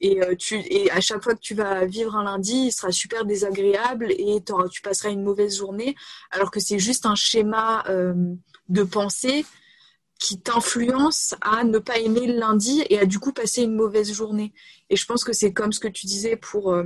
Et, 0.00 0.20
tu, 0.36 0.56
et 0.56 0.90
à 0.90 1.00
chaque 1.00 1.22
fois 1.22 1.34
que 1.34 1.40
tu 1.40 1.54
vas 1.54 1.86
vivre 1.86 2.16
un 2.16 2.24
lundi, 2.24 2.66
il 2.66 2.72
sera 2.72 2.92
super 2.92 3.24
désagréable 3.24 4.12
et 4.12 4.42
tu 4.70 4.82
passeras 4.82 5.10
une 5.10 5.22
mauvaise 5.22 5.56
journée, 5.56 5.96
alors 6.30 6.50
que 6.50 6.60
c'est 6.60 6.78
juste 6.78 7.06
un 7.06 7.14
schéma 7.14 7.82
de 8.68 8.82
pensée 8.82 9.46
qui 10.18 10.40
t'influence 10.40 11.34
à 11.40 11.64
ne 11.64 11.78
pas 11.78 11.98
aimer 11.98 12.26
le 12.26 12.38
lundi 12.38 12.82
et 12.88 12.98
à 12.98 13.06
du 13.06 13.18
coup 13.18 13.32
passer 13.32 13.62
une 13.62 13.74
mauvaise 13.74 14.12
journée. 14.12 14.52
Et 14.88 14.96
je 14.96 15.04
pense 15.04 15.24
que 15.24 15.32
c'est 15.32 15.52
comme 15.52 15.72
ce 15.72 15.80
que 15.80 15.88
tu 15.88 16.06
disais 16.06 16.36
pour 16.36 16.72
euh, 16.72 16.84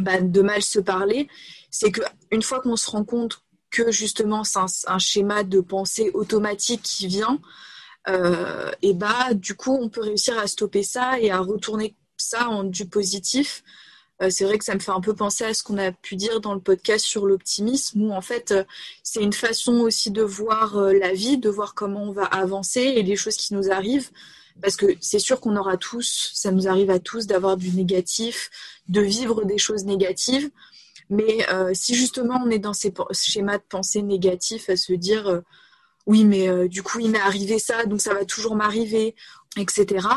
bah, 0.00 0.20
de 0.20 0.40
mal 0.40 0.62
se 0.62 0.78
parler, 0.78 1.28
c'est 1.70 1.92
qu'une 1.92 2.42
fois 2.42 2.60
qu'on 2.60 2.76
se 2.76 2.90
rend 2.90 3.04
compte 3.04 3.42
que 3.70 3.90
justement 3.92 4.44
c'est 4.44 4.60
un, 4.86 4.98
schéma 4.98 5.42
de 5.42 5.60
pensée 5.60 6.10
automatique 6.14 6.82
qui 6.82 7.06
vient, 7.06 7.38
euh, 8.08 8.70
et 8.80 8.94
bah 8.94 9.34
du 9.34 9.54
coup 9.54 9.76
on 9.78 9.90
peut 9.90 10.00
réussir 10.00 10.38
à 10.38 10.46
stopper 10.46 10.82
ça 10.82 11.20
et 11.20 11.30
à 11.30 11.40
retourner 11.40 11.94
ça 12.18 12.48
en 12.48 12.64
du 12.64 12.86
positif 12.86 13.62
euh, 14.22 14.30
c'est 14.30 14.44
vrai 14.44 14.58
que 14.58 14.64
ça 14.64 14.74
me 14.74 14.80
fait 14.80 14.90
un 14.90 15.00
peu 15.00 15.14
penser 15.14 15.44
à 15.44 15.54
ce 15.54 15.62
qu'on 15.62 15.78
a 15.78 15.92
pu 15.92 16.16
dire 16.16 16.40
dans 16.40 16.54
le 16.54 16.60
podcast 16.60 17.04
sur 17.04 17.26
l'optimisme, 17.26 18.02
où 18.02 18.12
en 18.12 18.20
fait, 18.20 18.50
euh, 18.50 18.64
c'est 19.02 19.22
une 19.22 19.32
façon 19.32 19.80
aussi 19.80 20.10
de 20.10 20.22
voir 20.22 20.76
euh, 20.76 20.92
la 20.92 21.12
vie, 21.12 21.38
de 21.38 21.48
voir 21.48 21.74
comment 21.74 22.02
on 22.02 22.12
va 22.12 22.24
avancer 22.24 22.80
et 22.80 23.02
les 23.02 23.16
choses 23.16 23.36
qui 23.36 23.54
nous 23.54 23.70
arrivent. 23.70 24.10
Parce 24.60 24.74
que 24.74 24.86
c'est 25.00 25.20
sûr 25.20 25.40
qu'on 25.40 25.56
aura 25.56 25.76
tous, 25.76 26.32
ça 26.34 26.50
nous 26.50 26.66
arrive 26.66 26.90
à 26.90 26.98
tous 26.98 27.28
d'avoir 27.28 27.56
du 27.56 27.70
négatif, 27.70 28.50
de 28.88 29.00
vivre 29.00 29.44
des 29.44 29.58
choses 29.58 29.84
négatives. 29.84 30.50
Mais 31.10 31.46
si 31.74 31.94
justement 31.94 32.42
on 32.44 32.50
est 32.50 32.58
dans 32.58 32.74
ces 32.74 32.92
schémas 33.12 33.58
de 33.58 33.62
pensée 33.68 34.02
négatifs, 34.02 34.68
à 34.68 34.76
se 34.76 34.92
dire 34.92 35.42
oui, 36.06 36.24
mais 36.24 36.68
du 36.68 36.82
coup 36.82 36.98
il 36.98 37.12
m'est 37.12 37.20
arrivé 37.20 37.60
ça, 37.60 37.86
donc 37.86 38.00
ça 38.00 38.14
va 38.14 38.24
toujours 38.24 38.56
m'arriver, 38.56 39.14
etc. 39.56 40.08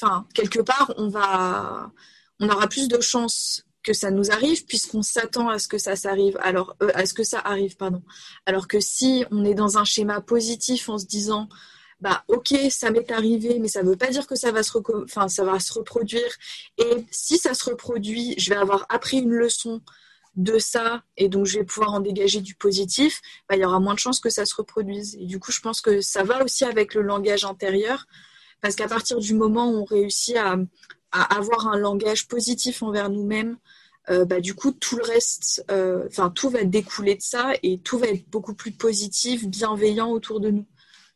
Enfin, 0.00 0.26
quelque 0.34 0.60
part, 0.60 0.92
on 0.96 1.08
va, 1.08 1.92
on 2.38 2.48
aura 2.48 2.68
plus 2.68 2.88
de 2.88 3.00
chances 3.00 3.64
que 3.82 3.92
ça 3.92 4.10
nous 4.10 4.30
arrive 4.30 4.66
puisqu'on 4.66 5.02
s'attend 5.02 5.48
à 5.48 5.58
ce 5.58 5.68
que 5.68 5.78
ça 5.78 5.96
s'arrive. 5.96 6.38
Alors 6.42 6.76
euh, 6.82 6.90
arrive 7.44 7.76
pardon. 7.76 8.02
Alors 8.46 8.68
que 8.68 8.80
si 8.80 9.24
on 9.30 9.44
est 9.44 9.54
dans 9.54 9.78
un 9.78 9.84
schéma 9.84 10.20
positif 10.20 10.88
en 10.88 10.98
se 10.98 11.06
disant 11.06 11.48
bah 12.00 12.24
ok 12.28 12.54
ça 12.70 12.90
m'est 12.90 13.10
arrivé 13.10 13.58
mais 13.58 13.68
ça 13.68 13.82
ne 13.82 13.88
veut 13.88 13.96
pas 13.96 14.08
dire 14.08 14.26
que 14.26 14.34
ça 14.34 14.52
va 14.52 14.62
se 14.62 14.72
enfin 15.04 15.28
ça 15.28 15.44
va 15.44 15.58
se 15.60 15.72
reproduire. 15.72 16.30
Et 16.78 17.06
si 17.10 17.38
ça 17.38 17.54
se 17.54 17.70
reproduit 17.70 18.34
je 18.38 18.50
vais 18.50 18.56
avoir 18.56 18.86
appris 18.88 19.18
une 19.18 19.32
leçon 19.32 19.80
de 20.36 20.58
ça 20.58 21.02
et 21.16 21.28
donc 21.28 21.46
je 21.46 21.58
vais 21.58 21.64
pouvoir 21.64 21.92
en 21.94 22.00
dégager 22.00 22.40
du 22.40 22.54
positif 22.54 23.20
bah, 23.48 23.56
il 23.56 23.62
y 23.62 23.64
aura 23.64 23.80
moins 23.80 23.94
de 23.94 23.98
chances 23.98 24.20
que 24.20 24.30
ça 24.30 24.44
se 24.44 24.54
reproduise. 24.54 25.16
Et 25.16 25.24
du 25.24 25.38
coup 25.38 25.52
je 25.52 25.60
pense 25.60 25.80
que 25.80 26.00
ça 26.00 26.22
va 26.22 26.44
aussi 26.44 26.64
avec 26.64 26.94
le 26.94 27.02
langage 27.02 27.44
intérieur 27.44 28.06
parce 28.60 28.76
qu'à 28.76 28.88
partir 28.88 29.18
du 29.18 29.34
moment 29.34 29.70
où 29.70 29.76
on 29.76 29.84
réussit 29.84 30.36
à, 30.36 30.56
à 31.12 31.38
avoir 31.38 31.68
un 31.68 31.78
langage 31.78 32.28
positif 32.28 32.82
envers 32.82 33.10
nous-mêmes, 33.10 33.56
euh, 34.08 34.24
bah, 34.24 34.40
du 34.40 34.54
coup, 34.54 34.72
tout 34.72 34.96
le 34.96 35.04
reste, 35.04 35.64
euh, 35.70 36.06
enfin, 36.08 36.30
tout 36.30 36.50
va 36.50 36.64
découler 36.64 37.14
de 37.14 37.22
ça 37.22 37.52
et 37.62 37.78
tout 37.78 37.98
va 37.98 38.08
être 38.08 38.28
beaucoup 38.28 38.54
plus 38.54 38.72
positif, 38.72 39.46
bienveillant 39.46 40.10
autour 40.10 40.40
de 40.40 40.50
nous. 40.50 40.66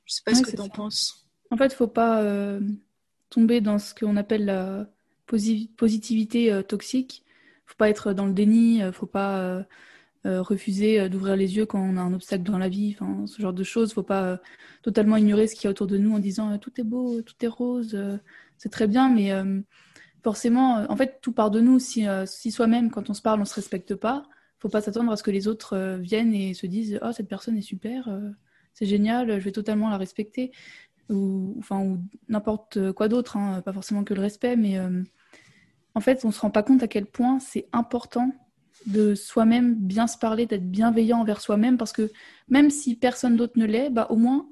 Je 0.04 0.14
sais 0.14 0.22
pas 0.24 0.34
ce 0.34 0.42
que 0.42 0.50
tu 0.50 0.60
en 0.60 0.68
penses. 0.68 1.26
En 1.50 1.56
fait, 1.56 1.66
il 1.66 1.74
faut 1.74 1.86
pas 1.86 2.22
euh, 2.22 2.60
tomber 3.30 3.60
dans 3.60 3.78
ce 3.78 3.94
qu'on 3.94 4.16
appelle 4.16 4.44
la 4.44 4.86
positivité 5.26 6.62
toxique. 6.68 7.24
faut 7.66 7.76
pas 7.76 7.88
être 7.88 8.12
dans 8.12 8.26
le 8.26 8.32
déni, 8.32 8.80
faut 8.92 9.06
pas 9.06 9.64
refuser 10.24 11.08
d'ouvrir 11.08 11.36
les 11.36 11.56
yeux 11.56 11.66
quand 11.66 11.80
on 11.80 11.96
a 11.96 12.00
un 12.00 12.14
obstacle 12.14 12.44
dans 12.44 12.58
la 12.58 12.68
vie, 12.68 12.96
enfin, 12.98 13.26
ce 13.26 13.42
genre 13.42 13.52
de 13.52 13.62
choses. 13.62 13.92
faut 13.92 14.02
pas 14.02 14.40
totalement 14.82 15.16
ignorer 15.16 15.46
ce 15.46 15.54
qu'il 15.54 15.64
y 15.64 15.66
a 15.66 15.70
autour 15.70 15.86
de 15.86 15.98
nous 15.98 16.14
en 16.14 16.18
disant 16.18 16.56
tout 16.58 16.72
est 16.80 16.84
beau, 16.84 17.20
tout 17.22 17.34
est 17.40 17.48
rose, 17.48 17.98
c'est 18.56 18.70
très 18.70 18.86
bien, 18.86 19.10
mais 19.10 19.32
forcément, 20.24 20.78
euh, 20.78 20.86
en 20.88 20.96
fait, 20.96 21.20
tout 21.20 21.32
part 21.32 21.50
de 21.50 21.60
nous. 21.60 21.78
Si, 21.78 22.08
euh, 22.08 22.26
si 22.26 22.50
soi-même, 22.50 22.90
quand 22.90 23.10
on 23.10 23.14
se 23.14 23.22
parle, 23.22 23.40
on 23.40 23.44
se 23.44 23.54
respecte 23.54 23.94
pas, 23.94 24.24
faut 24.58 24.70
pas 24.70 24.80
s'attendre 24.80 25.12
à 25.12 25.16
ce 25.16 25.22
que 25.22 25.30
les 25.30 25.46
autres 25.46 25.76
euh, 25.76 25.98
viennent 25.98 26.34
et 26.34 26.54
se 26.54 26.66
disent 26.66 26.98
oh 27.02 27.12
cette 27.12 27.28
personne 27.28 27.56
est 27.58 27.62
super, 27.62 28.08
c'est 28.72 28.86
génial, 28.86 29.38
je 29.38 29.44
vais 29.44 29.52
totalement 29.52 29.90
la 29.90 29.98
respecter 29.98 30.50
ou 31.10 31.54
enfin 31.58 31.80
ou 31.82 32.00
n'importe 32.28 32.92
quoi 32.92 33.08
d'autre, 33.08 33.36
hein, 33.36 33.60
pas 33.60 33.74
forcément 33.74 34.04
que 34.04 34.14
le 34.14 34.22
respect, 34.22 34.56
mais 34.56 34.80
en 35.94 36.00
fait, 36.00 36.24
on 36.24 36.30
se 36.30 36.40
rend 36.40 36.50
pas 36.50 36.62
compte 36.62 36.82
à 36.82 36.88
quel 36.88 37.06
point 37.06 37.38
c'est 37.38 37.68
important 37.72 38.32
de 38.86 39.14
soi-même 39.14 39.74
bien 39.74 40.06
se 40.06 40.18
parler, 40.18 40.46
d'être 40.46 40.70
bienveillant 40.70 41.20
envers 41.20 41.40
soi-même, 41.40 41.78
parce 41.78 41.92
que 41.92 42.10
même 42.48 42.70
si 42.70 42.96
personne 42.96 43.36
d'autre 43.36 43.54
ne 43.56 43.66
l'est, 43.66 43.90
bah 43.90 44.06
au 44.10 44.16
moins 44.16 44.46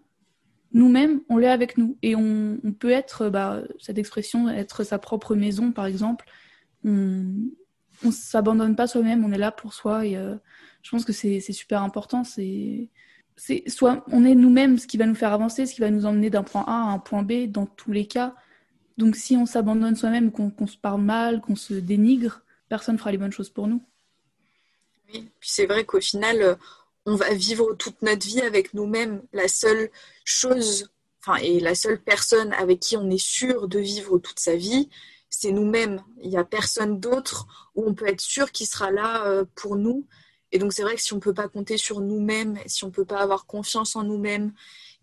nous-mêmes, 0.74 1.20
on 1.28 1.36
l'est 1.36 1.48
avec 1.48 1.76
nous. 1.76 1.98
Et 2.02 2.16
on, 2.16 2.58
peut 2.78 2.90
être, 2.90 3.28
bah, 3.28 3.62
cette 3.78 3.98
expression, 3.98 4.48
être 4.48 4.84
sa 4.84 4.98
propre 4.98 5.34
maison, 5.34 5.72
par 5.72 5.86
exemple. 5.86 6.26
On 6.84 6.90
ne 8.04 8.10
s'abandonne 8.10 8.74
pas 8.74 8.86
soi-même, 8.86 9.24
on 9.24 9.32
est 9.32 9.38
là 9.38 9.52
pour 9.52 9.74
soi. 9.74 10.06
Et 10.06 10.16
euh, 10.16 10.34
je 10.82 10.90
pense 10.90 11.04
que 11.04 11.12
c'est 11.12 11.40
super 11.40 11.82
important. 11.82 12.24
C'est 12.24 12.88
soit 13.66 14.04
on 14.08 14.24
est 14.24 14.34
nous-mêmes 14.34 14.78
ce 14.78 14.86
qui 14.86 14.96
va 14.96 15.06
nous 15.06 15.14
faire 15.14 15.32
avancer, 15.32 15.66
ce 15.66 15.74
qui 15.74 15.80
va 15.80 15.90
nous 15.90 16.06
emmener 16.06 16.30
d'un 16.30 16.42
point 16.42 16.64
A 16.66 16.72
à 16.72 16.92
un 16.92 16.98
point 16.98 17.22
B 17.22 17.46
dans 17.50 17.66
tous 17.66 17.92
les 17.92 18.06
cas. 18.06 18.34
Donc 18.98 19.16
si 19.16 19.36
on 19.36 19.46
s'abandonne 19.46 19.96
soi-même, 19.96 20.30
qu'on 20.32 20.66
se 20.66 20.76
parle 20.76 21.00
mal, 21.02 21.40
qu'on 21.40 21.56
se 21.56 21.74
dénigre, 21.74 22.42
personne 22.68 22.94
ne 22.94 22.98
fera 22.98 23.10
les 23.10 23.18
bonnes 23.18 23.32
choses 23.32 23.50
pour 23.50 23.66
nous. 23.68 23.82
Puis 25.12 25.50
c'est 25.50 25.66
vrai 25.66 25.84
qu'au 25.84 26.00
final, 26.00 26.58
on 27.06 27.16
va 27.16 27.32
vivre 27.34 27.74
toute 27.74 28.00
notre 28.02 28.26
vie 28.26 28.40
avec 28.40 28.74
nous-mêmes. 28.74 29.22
La 29.32 29.48
seule 29.48 29.90
chose, 30.24 30.90
enfin, 31.20 31.36
et 31.36 31.60
la 31.60 31.74
seule 31.74 32.00
personne 32.00 32.52
avec 32.54 32.80
qui 32.80 32.96
on 32.96 33.10
est 33.10 33.22
sûr 33.22 33.68
de 33.68 33.78
vivre 33.78 34.18
toute 34.18 34.40
sa 34.40 34.56
vie, 34.56 34.88
c'est 35.28 35.52
nous-mêmes. 35.52 36.02
Il 36.22 36.30
n'y 36.30 36.36
a 36.36 36.44
personne 36.44 37.00
d'autre 37.00 37.70
où 37.74 37.84
on 37.86 37.94
peut 37.94 38.08
être 38.08 38.20
sûr 38.20 38.52
qu'il 38.52 38.66
sera 38.66 38.90
là 38.90 39.26
euh, 39.26 39.44
pour 39.54 39.76
nous. 39.76 40.06
Et 40.52 40.58
donc, 40.58 40.72
c'est 40.72 40.82
vrai 40.82 40.94
que 40.94 41.00
si 41.02 41.12
on 41.14 41.16
ne 41.16 41.22
peut 41.22 41.32
pas 41.34 41.48
compter 41.48 41.78
sur 41.78 42.00
nous-mêmes, 42.00 42.58
si 42.66 42.84
on 42.84 42.88
ne 42.88 42.92
peut 42.92 43.06
pas 43.06 43.20
avoir 43.20 43.46
confiance 43.46 43.96
en 43.96 44.04
nous-mêmes, 44.04 44.52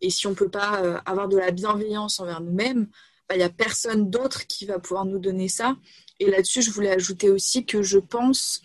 et 0.02 0.10
si 0.12 0.28
on 0.28 0.32
ne 0.32 0.36
peut 0.36 0.50
pas 0.50 0.82
euh, 0.84 1.00
avoir 1.06 1.28
de 1.28 1.38
la 1.38 1.52
bienveillance 1.52 2.20
envers 2.20 2.42
nous-mêmes, 2.42 2.88
bah, 3.28 3.36
il 3.36 3.40
n'y 3.40 3.44
a 3.44 3.50
personne 3.50 4.10
d'autre 4.10 4.48
qui 4.48 4.66
va 4.66 4.80
pouvoir 4.80 5.06
nous 5.06 5.20
donner 5.20 5.50
ça. 5.50 5.76
Et 6.20 6.30
là-dessus, 6.30 6.62
je 6.62 6.72
voulais 6.72 6.92
ajouter 6.92 7.30
aussi 7.30 7.66
que 7.66 7.82
je 7.82 7.98
pense 7.98 8.62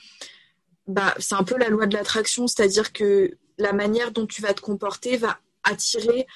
bah, 0.86 1.14
c'est 1.18 1.34
un 1.34 1.44
peu 1.44 1.56
la 1.56 1.68
loi 1.68 1.86
de 1.86 1.96
l'attraction, 1.96 2.46
c'est-à-dire 2.46 2.92
que 2.92 3.36
la 3.58 3.72
manière 3.72 4.10
dont 4.12 4.26
tu 4.26 4.42
vas 4.42 4.54
te 4.54 4.60
comporter 4.60 5.16
va 5.16 5.38
attirer 5.62 6.26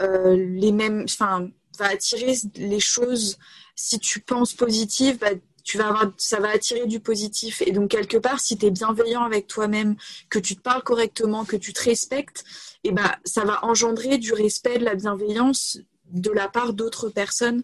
euh, 0.00 0.36
les 0.36 0.72
mêmes, 0.72 1.04
enfin, 1.04 1.48
va 1.78 1.86
attirer 1.86 2.34
les 2.56 2.80
choses. 2.80 3.38
Si 3.76 3.98
tu 3.98 4.20
penses 4.20 4.54
positif, 4.54 5.18
bah, 5.18 5.30
tu 5.62 5.78
vas 5.78 5.88
avoir, 5.88 6.12
ça 6.18 6.40
va 6.40 6.50
attirer 6.50 6.86
du 6.86 7.00
positif. 7.00 7.62
Et 7.62 7.72
donc 7.72 7.90
quelque 7.90 8.18
part, 8.18 8.40
si 8.40 8.58
tu 8.58 8.66
es 8.66 8.70
bienveillant 8.70 9.22
avec 9.22 9.46
toi-même, 9.46 9.96
que 10.28 10.38
tu 10.38 10.56
te 10.56 10.60
parles 10.60 10.82
correctement, 10.82 11.44
que 11.44 11.56
tu 11.56 11.72
te 11.72 11.82
respectes, 11.82 12.44
et 12.84 12.92
bah, 12.92 13.16
ça 13.24 13.44
va 13.44 13.64
engendrer 13.64 14.18
du 14.18 14.32
respect, 14.32 14.78
de 14.78 14.84
la 14.84 14.94
bienveillance 14.94 15.78
de 16.10 16.30
la 16.30 16.48
part 16.48 16.74
d'autres 16.74 17.08
personnes. 17.08 17.62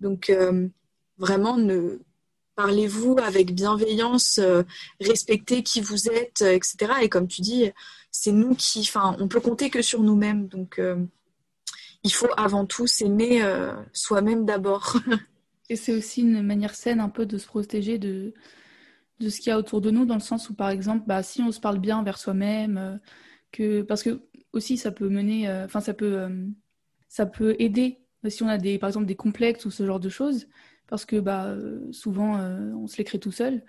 Donc 0.00 0.30
euh, 0.30 0.68
vraiment, 1.18 1.56
ne 1.56 1.98
parlez-vous 2.54 3.16
avec 3.22 3.54
bienveillance, 3.54 4.38
euh, 4.38 4.62
respectez 5.00 5.62
qui 5.62 5.80
vous 5.80 6.08
êtes, 6.08 6.42
euh, 6.42 6.52
etc. 6.52 6.76
Et 7.02 7.08
comme 7.08 7.28
tu 7.28 7.40
dis, 7.40 7.70
c'est 8.10 8.32
nous 8.32 8.54
qui, 8.54 8.80
enfin, 8.80 9.16
on 9.18 9.28
peut 9.28 9.40
compter 9.40 9.70
que 9.70 9.82
sur 9.82 10.02
nous-mêmes. 10.02 10.46
Donc, 10.48 10.78
euh, 10.78 11.04
il 12.02 12.12
faut 12.12 12.28
avant 12.36 12.66
tout 12.66 12.86
s'aimer 12.86 13.42
soi-même 13.92 14.44
d'abord. 14.44 14.96
Et 15.70 15.76
c'est 15.76 15.94
aussi 15.94 16.20
une 16.20 16.42
manière 16.42 16.74
saine 16.74 17.00
un 17.00 17.08
peu 17.08 17.24
de 17.24 17.38
se 17.38 17.46
protéger 17.46 17.96
de, 17.96 18.34
de 19.20 19.28
ce 19.30 19.40
qu'il 19.40 19.48
y 19.48 19.52
a 19.52 19.58
autour 19.58 19.80
de 19.80 19.90
nous, 19.90 20.04
dans 20.04 20.14
le 20.14 20.20
sens 20.20 20.50
où, 20.50 20.54
par 20.54 20.68
exemple, 20.68 21.04
bah, 21.06 21.22
si 21.22 21.40
on 21.40 21.50
se 21.50 21.60
parle 21.60 21.78
bien 21.78 22.02
vers 22.02 22.18
soi-même, 22.18 23.00
que 23.52 23.80
parce 23.80 24.02
que 24.02 24.20
aussi 24.52 24.76
ça 24.76 24.92
peut 24.92 25.08
mener, 25.08 25.50
enfin 25.64 25.80
ça 25.80 25.94
peut, 25.94 26.28
ça 27.08 27.24
peut 27.24 27.56
aider 27.58 28.04
si 28.28 28.42
on 28.42 28.48
a 28.48 28.58
des, 28.58 28.78
par 28.78 28.88
exemple, 28.88 29.06
des 29.06 29.16
complexes 29.16 29.64
ou 29.64 29.70
ce 29.70 29.86
genre 29.86 30.00
de 30.00 30.08
choses 30.08 30.46
parce 30.94 31.06
que 31.06 31.16
bah, 31.16 31.46
euh, 31.46 31.90
souvent 31.90 32.38
euh, 32.38 32.70
on 32.74 32.86
se 32.86 32.98
les 32.98 33.02
crée 33.02 33.18
tout 33.18 33.32
seul. 33.32 33.64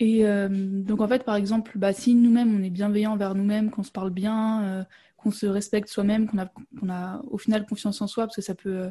Et 0.00 0.26
euh, 0.26 0.48
donc 0.50 1.00
en 1.00 1.06
fait, 1.06 1.22
par 1.22 1.36
exemple, 1.36 1.78
bah, 1.78 1.92
si 1.92 2.16
nous-mêmes 2.16 2.52
on 2.52 2.64
est 2.64 2.70
bienveillant 2.70 3.12
envers 3.12 3.36
nous-mêmes, 3.36 3.70
qu'on 3.70 3.84
se 3.84 3.92
parle 3.92 4.10
bien, 4.10 4.84
qu'on 5.16 5.30
se 5.30 5.46
respecte 5.46 5.88
soi-même, 5.88 6.26
qu'on 6.26 6.38
a, 6.38 6.46
qu'on 6.46 6.88
a 6.88 7.22
au 7.30 7.38
final 7.38 7.64
confiance 7.64 8.02
en 8.02 8.08
soi, 8.08 8.24
parce 8.24 8.34
que 8.34 8.42
ça 8.42 8.56
peut 8.56 8.90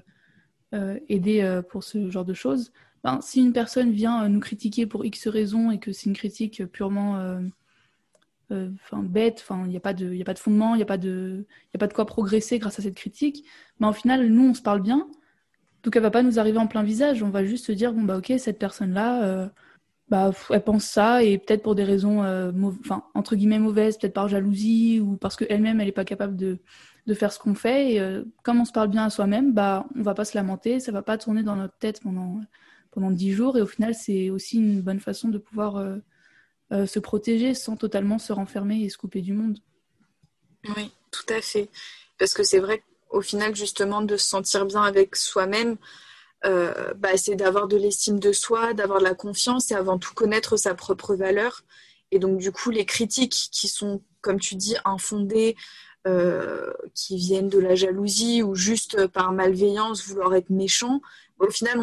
aider 1.10 1.62
pour 1.70 1.84
ce 1.84 2.10
genre 2.10 2.24
de 2.24 2.34
choses. 2.34 2.72
Ben, 3.04 3.20
si 3.22 3.42
une 3.42 3.52
personne 3.52 3.92
vient 3.92 4.30
nous 4.30 4.40
critiquer 4.40 4.86
pour 4.86 5.04
X 5.04 5.28
raisons 5.28 5.70
et 5.70 5.78
que 5.78 5.92
c'est 5.92 6.06
une 6.06 6.16
critique 6.16 6.66
purement 6.68 7.38
enfin 8.50 9.04
bête, 9.04 9.44
enfin 9.46 9.64
il 9.66 9.72
n'y 9.72 9.78
a 9.78 9.82
pas 9.82 9.94
de, 9.94 10.18
a 10.22 10.24
pas 10.24 10.34
de 10.34 10.40
fondement, 10.40 10.74
il 10.74 10.78
n'y 10.78 10.84
a 10.84 10.86
pas 10.86 10.98
de, 10.98 11.46
a 11.76 11.78
pas 11.78 11.88
de 11.88 11.94
quoi 11.94 12.06
progresser 12.06 12.60
grâce 12.60 12.80
à 12.80 12.82
cette 12.82 12.96
critique. 12.96 13.44
Ben, 13.82 13.90
au 13.90 13.94
final, 13.94 14.26
nous 14.30 14.52
on 14.52 14.54
se 14.54 14.62
parle 14.62 14.82
bien 14.82 15.10
donc 15.84 15.96
elle 15.96 16.02
va 16.02 16.12
pas 16.12 16.24
nous 16.24 16.40
arriver 16.40 16.58
en 16.58 16.68
plein 16.68 16.84
visage. 16.84 17.24
On 17.24 17.30
va 17.30 17.46
juste 17.46 17.66
se 17.66 17.72
dire 17.72 17.94
bon 17.94 18.04
bah 18.04 18.18
ok 18.18 18.34
cette 18.38 18.60
personne 18.60 18.94
là, 18.94 19.24
euh, 19.24 19.48
bah 20.10 20.32
elle 20.50 20.64
pense 20.64 20.86
ça 20.86 21.24
et 21.24 21.38
peut-être 21.38 21.64
pour 21.64 21.76
des 21.76 21.84
raisons 21.84 22.24
euh, 22.24 22.52
entre 23.14 23.36
guillemets 23.36 23.60
mauvaises, 23.60 23.98
peut-être 23.98 24.14
par 24.14 24.28
jalousie 24.28 25.00
ou 25.00 25.18
parce 25.18 25.36
qu'elle-même 25.36 25.80
elle 25.80 25.88
est 25.88 25.94
pas 25.94 26.06
capable 26.06 26.36
de, 26.36 26.60
de 27.06 27.14
faire 27.14 27.32
ce 27.32 27.40
qu'on 27.40 27.56
fait. 27.56 27.94
Et 27.94 28.00
euh, 28.00 28.24
comme 28.44 28.60
on 28.60 28.66
se 28.66 28.72
parle 28.72 28.90
bien 28.90 29.06
à 29.06 29.10
soi-même, 29.10 29.54
bah 29.54 29.86
on 29.96 30.02
va 30.02 30.14
pas 30.14 30.26
se 30.26 30.38
lamenter, 30.38 30.80
ça 30.80 30.92
va 30.92 31.02
pas 31.02 31.18
tourner 31.18 31.44
dans 31.44 31.56
notre 31.56 31.78
tête 31.78 32.02
pendant 32.02 32.42
pendant 32.92 33.12
dix 33.12 33.32
jours 33.34 33.58
et 33.58 33.62
au 33.62 33.68
final 33.68 33.94
c'est 33.94 34.30
aussi 34.30 34.58
une 34.58 34.82
bonne 34.82 35.00
façon 35.00 35.30
de 35.30 35.38
pouvoir 35.38 35.86
se 36.72 37.00
protéger 37.00 37.54
sans 37.54 37.78
totalement 37.78 38.18
se 38.18 38.34
renfermer 38.34 38.82
et 38.82 38.90
se 38.90 38.98
couper 38.98 39.22
du 39.22 39.34
monde. 39.34 39.60
Oui, 40.76 40.92
tout 41.12 41.34
à 41.34 41.42
fait. 41.42 41.70
Parce 42.18 42.34
que 42.34 42.44
c'est 42.44 42.60
vrai 42.60 42.82
au 43.10 43.22
final, 43.22 43.56
justement, 43.56 44.02
de 44.02 44.18
se 44.18 44.28
sentir 44.28 44.66
bien 44.66 44.82
avec 44.82 45.16
soi-même, 45.16 45.78
euh, 46.46 46.94
bah, 46.96 47.18
c'est 47.18 47.36
d'avoir 47.36 47.68
de 47.68 47.78
l'estime 47.78 48.20
de 48.20 48.32
soi, 48.32 48.74
d'avoir 48.74 49.00
de 49.00 49.04
la 49.04 49.16
confiance 49.16 49.72
et 49.72 49.76
avant 49.76 49.98
tout 49.98 50.14
connaître 50.14 50.58
sa 50.58 50.76
propre 50.76 51.16
valeur. 51.16 51.64
Et 52.12 52.20
donc, 52.20 52.38
du 52.38 52.52
coup, 52.52 52.70
les 52.70 52.86
critiques 52.86 53.50
qui 53.52 53.68
sont, 53.68 54.02
comme 54.22 54.40
tu 54.40 54.56
dis, 54.56 54.76
infondées, 54.86 55.56
euh, 56.08 56.72
qui 56.94 57.18
viennent 57.18 57.50
de 57.50 57.60
la 57.60 57.76
jalousie 57.76 58.42
ou 58.42 58.56
juste 58.56 59.08
par 59.08 59.34
malveillance, 59.34 60.06
vouloir 60.08 60.36
être 60.36 60.50
méchant, 60.50 61.02
au 61.40 61.50
final, 61.50 61.80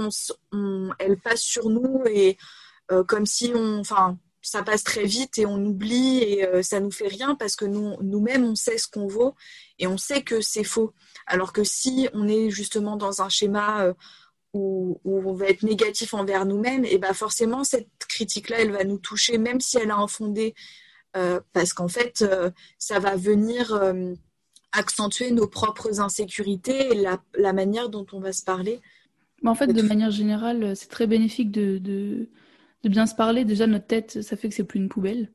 on, 0.52 0.90
elles 0.98 1.18
passent 1.18 1.42
sur 1.42 1.68
nous 1.68 2.02
et 2.06 2.38
euh, 2.90 3.04
comme 3.04 3.26
si 3.26 3.52
on, 3.54 3.82
ça 4.44 4.62
passe 4.62 4.84
très 4.84 5.04
vite 5.04 5.38
et 5.38 5.46
on 5.46 5.56
oublie 5.64 6.18
et 6.18 6.46
euh, 6.46 6.62
ça 6.62 6.78
nous 6.78 6.90
fait 6.90 7.08
rien 7.08 7.34
parce 7.34 7.56
que 7.56 7.64
nous, 7.64 7.96
nous-mêmes, 8.02 8.44
on 8.44 8.54
sait 8.54 8.78
ce 8.78 8.86
qu'on 8.86 9.08
vaut 9.08 9.34
et 9.78 9.86
on 9.86 9.98
sait 9.98 10.22
que 10.22 10.40
c'est 10.40 10.64
faux. 10.64 10.92
Alors 11.26 11.52
que 11.52 11.64
si 11.64 12.08
on 12.12 12.28
est 12.28 12.50
justement 12.50 12.96
dans 12.96 13.22
un 13.22 13.28
schéma 13.28 13.94
où, 14.54 15.00
on 15.04 15.34
va 15.34 15.46
être 15.46 15.62
négatif 15.62 16.14
envers 16.14 16.46
nous-mêmes, 16.46 16.84
et 16.84 16.98
ben 16.98 17.12
forcément 17.12 17.64
cette 17.64 17.88
critique-là, 18.08 18.60
elle 18.60 18.70
va 18.70 18.84
nous 18.84 18.98
toucher, 18.98 19.36
même 19.36 19.60
si 19.60 19.78
elle 19.78 19.90
a 19.90 19.96
un 19.96 20.06
fondé, 20.06 20.54
euh, 21.16 21.40
parce 21.52 21.72
qu'en 21.72 21.88
fait, 21.88 22.22
euh, 22.22 22.50
ça 22.78 22.98
va 22.98 23.16
venir 23.16 23.74
euh, 23.74 24.14
accentuer 24.72 25.30
nos 25.30 25.46
propres 25.46 26.00
insécurités 26.00 26.92
et 26.92 27.06
la, 27.36 27.52
manière 27.52 27.88
dont 27.88 28.06
on 28.12 28.20
va 28.20 28.32
se 28.32 28.42
parler. 28.42 28.80
Mais 29.42 29.50
en 29.50 29.54
fait, 29.54 29.66
de 29.66 29.82
manière 29.82 30.10
générale, 30.10 30.74
c'est 30.76 30.88
très 30.88 31.06
bénéfique 31.06 31.50
de, 31.50 31.78
de, 31.78 32.28
de, 32.84 32.88
bien 32.88 33.06
se 33.06 33.14
parler. 33.14 33.44
Déjà, 33.44 33.66
notre 33.66 33.86
tête, 33.86 34.22
ça 34.22 34.36
fait 34.36 34.48
que 34.48 34.54
c'est 34.54 34.64
plus 34.64 34.80
une 34.80 34.88
poubelle, 34.88 35.32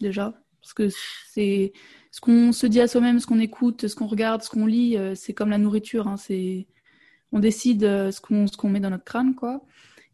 déjà, 0.00 0.34
parce 0.60 0.74
que 0.74 0.88
c'est 1.30 1.72
ce 2.10 2.20
qu'on 2.20 2.52
se 2.52 2.66
dit 2.66 2.80
à 2.80 2.88
soi-même, 2.88 3.18
ce 3.18 3.26
qu'on 3.26 3.40
écoute, 3.40 3.88
ce 3.88 3.94
qu'on 3.94 4.06
regarde, 4.06 4.42
ce 4.42 4.50
qu'on 4.50 4.66
lit, 4.66 4.96
c'est 5.14 5.34
comme 5.34 5.50
la 5.50 5.58
nourriture. 5.58 6.08
Hein, 6.08 6.16
c'est 6.16 6.66
on 7.34 7.40
décide 7.40 7.84
euh, 7.84 8.10
ce 8.12 8.20
qu'on 8.20 8.68
met 8.68 8.80
dans 8.80 8.90
notre 8.90 9.04
crâne, 9.04 9.34
quoi. 9.34 9.64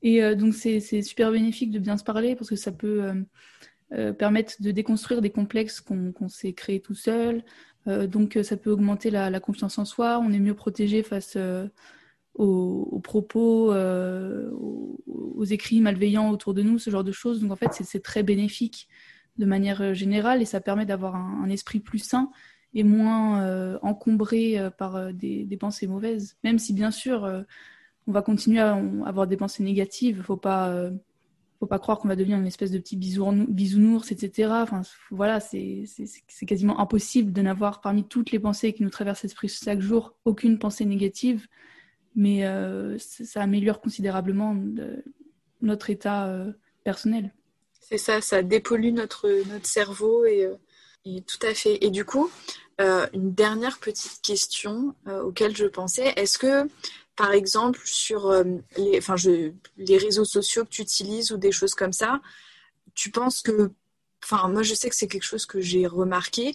Et 0.02 0.24
euh, 0.24 0.34
donc 0.34 0.54
c'est 0.54 0.80
super 1.02 1.30
bénéfique 1.30 1.70
de 1.70 1.78
bien 1.78 1.98
se 1.98 2.04
parler 2.04 2.34
parce 2.34 2.48
que 2.48 2.56
ça 2.56 2.72
peut 2.72 3.12
euh, 3.92 4.12
permettre 4.14 4.54
de 4.60 4.70
déconstruire 4.70 5.20
des 5.20 5.30
complexes 5.30 5.80
qu'on 5.80 6.28
s'est 6.28 6.54
créés 6.54 6.80
tout 6.80 6.94
seul. 6.94 7.44
donc 7.86 8.38
ça 8.42 8.56
peut 8.56 8.70
augmenter 8.70 9.10
la, 9.10 9.40
confiance 9.40 9.78
en 9.78 9.84
soi. 9.84 10.18
On 10.24 10.32
est 10.32 10.38
mieux 10.38 10.54
protégé 10.54 11.02
face 11.02 11.36
aux, 12.42 13.00
propos, 13.00 13.72
aux, 13.72 15.44
écrits 15.44 15.80
malveillants 15.80 16.30
autour 16.30 16.54
de 16.54 16.62
nous, 16.62 16.78
ce 16.78 16.90
genre 16.90 17.04
de 17.04 17.12
choses. 17.12 17.40
Donc 17.40 17.52
en 17.52 17.56
fait 17.56 17.72
c'est 17.72 18.02
très 18.02 18.22
bénéfique 18.22 18.88
de 19.38 19.46
manière 19.46 19.94
générale 19.94 20.42
et 20.42 20.44
ça 20.44 20.60
permet 20.60 20.86
d'avoir 20.86 21.16
un, 21.16 21.48
esprit 21.48 21.80
plus 21.80 21.98
sain 21.98 22.30
et 22.74 22.84
moins 22.84 23.42
euh, 23.42 23.78
encombré 23.82 24.58
euh, 24.58 24.70
par 24.70 24.96
euh, 24.96 25.12
des, 25.12 25.56
pensées 25.58 25.86
mauvaises. 25.86 26.36
Même 26.44 26.58
si 26.58 26.72
bien 26.72 26.90
sûr, 26.90 27.28
on 28.06 28.12
va 28.12 28.22
continuer 28.22 28.60
à, 28.60 28.80
avoir 29.04 29.26
des 29.26 29.36
pensées 29.36 29.64
négatives, 29.64 30.16
il 30.18 30.22
faut 30.22 30.36
pas 30.36 30.90
faut 31.58 31.66
pas 31.66 31.78
croire 31.78 31.98
qu'on 31.98 32.08
va 32.08 32.16
devenir 32.16 32.38
une 32.38 32.46
espèce 32.46 32.70
de 32.70 32.78
petit 32.78 32.96
bisounours, 32.96 34.10
etc. 34.12 34.48
Enfin, 34.62 34.80
voilà, 35.10 35.40
c'est 35.40 35.84
quasiment 36.46 36.80
impossible 36.80 37.32
de 37.32 37.42
n'avoir 37.42 37.82
parmi 37.82 38.04
toutes 38.04 38.30
les 38.30 38.38
pensées 38.38 38.72
qui 38.72 38.82
nous 38.82 38.88
traversent 38.88 39.24
l'esprit 39.24 39.48
chaque 39.48 39.80
jour 39.80 40.14
aucune 40.24 40.58
pensée 40.58 40.86
négative, 40.86 41.48
mais 42.14 42.44
ça 42.98 43.42
améliore 43.42 43.80
considérablement 43.80 44.56
notre 45.62 45.90
état 45.90 46.44
personnel. 46.84 47.32
C'est 47.80 47.98
ça, 47.98 48.20
ça 48.20 48.42
dépollue 48.42 48.92
notre, 48.92 49.28
notre 49.48 49.66
cerveau 49.66 50.24
et 50.24 50.48
et 51.04 51.22
tout 51.22 51.38
à 51.46 51.54
fait. 51.54 51.78
Et 51.84 51.90
du 51.90 52.04
coup, 52.04 52.30
euh, 52.80 53.06
une 53.12 53.32
dernière 53.32 53.78
petite 53.78 54.20
question 54.22 54.94
euh, 55.06 55.22
auquel 55.22 55.56
je 55.56 55.66
pensais. 55.66 56.12
Est-ce 56.16 56.38
que, 56.38 56.68
par 57.16 57.32
exemple, 57.32 57.80
sur 57.84 58.26
euh, 58.26 58.44
les, 58.76 58.98
enfin, 58.98 59.14
les 59.76 59.98
réseaux 59.98 60.24
sociaux 60.24 60.64
que 60.64 60.70
tu 60.70 60.82
utilises 60.82 61.32
ou 61.32 61.36
des 61.36 61.52
choses 61.52 61.74
comme 61.74 61.92
ça, 61.92 62.20
tu 62.94 63.10
penses 63.10 63.42
que, 63.42 63.70
enfin, 64.22 64.48
moi, 64.48 64.62
je 64.62 64.74
sais 64.74 64.88
que 64.90 64.96
c'est 64.96 65.08
quelque 65.08 65.24
chose 65.24 65.46
que 65.46 65.60
j'ai 65.60 65.86
remarqué. 65.86 66.54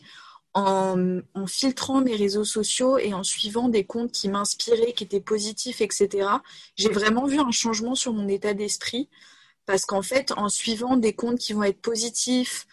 En, 0.57 1.19
filtrant 1.47 1.99
mes 1.99 2.15
réseaux 2.15 2.45
sociaux 2.45 2.97
et 2.97 3.13
en 3.13 3.23
suivant 3.23 3.67
des 3.67 3.83
comptes 3.83 4.13
qui 4.13 4.29
m'inspiraient, 4.29 4.93
qui 4.93 5.03
étaient 5.03 5.19
positifs, 5.19 5.81
etc., 5.81 6.29
j'ai 6.77 6.87
vraiment 6.89 7.25
vu 7.25 7.39
un 7.39 7.51
changement 7.51 7.93
sur 7.93 8.13
mon 8.13 8.29
état 8.29 8.53
d'esprit. 8.53 9.09
Parce 9.65 9.85
qu'en 9.85 10.01
fait, 10.01 10.31
en 10.37 10.47
suivant 10.47 10.95
des 10.95 11.13
comptes 11.13 11.39
qui 11.39 11.51
vont 11.51 11.63
être 11.63 11.81
positifs, 11.81 12.67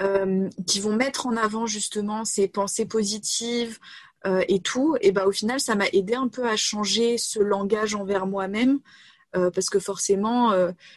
euh, 0.00 0.48
qui 0.66 0.78
vont 0.78 0.94
mettre 0.94 1.26
en 1.26 1.36
avant 1.36 1.66
justement 1.66 2.24
ces 2.24 2.46
pensées 2.46 2.86
positives 2.86 3.78
euh, 4.26 4.44
et 4.48 4.60
tout, 4.60 4.96
et 5.00 5.10
ben 5.10 5.24
au 5.24 5.32
final, 5.32 5.58
ça 5.58 5.74
m'a 5.74 5.88
aidé 5.92 6.14
un 6.14 6.28
peu 6.28 6.46
à 6.48 6.56
changer 6.56 7.18
ce 7.18 7.40
langage 7.40 7.94
envers 7.94 8.26
moi-même. 8.26 8.78
Euh, 9.36 9.50
parce 9.50 9.68
que 9.68 9.78
forcément, 9.78 10.52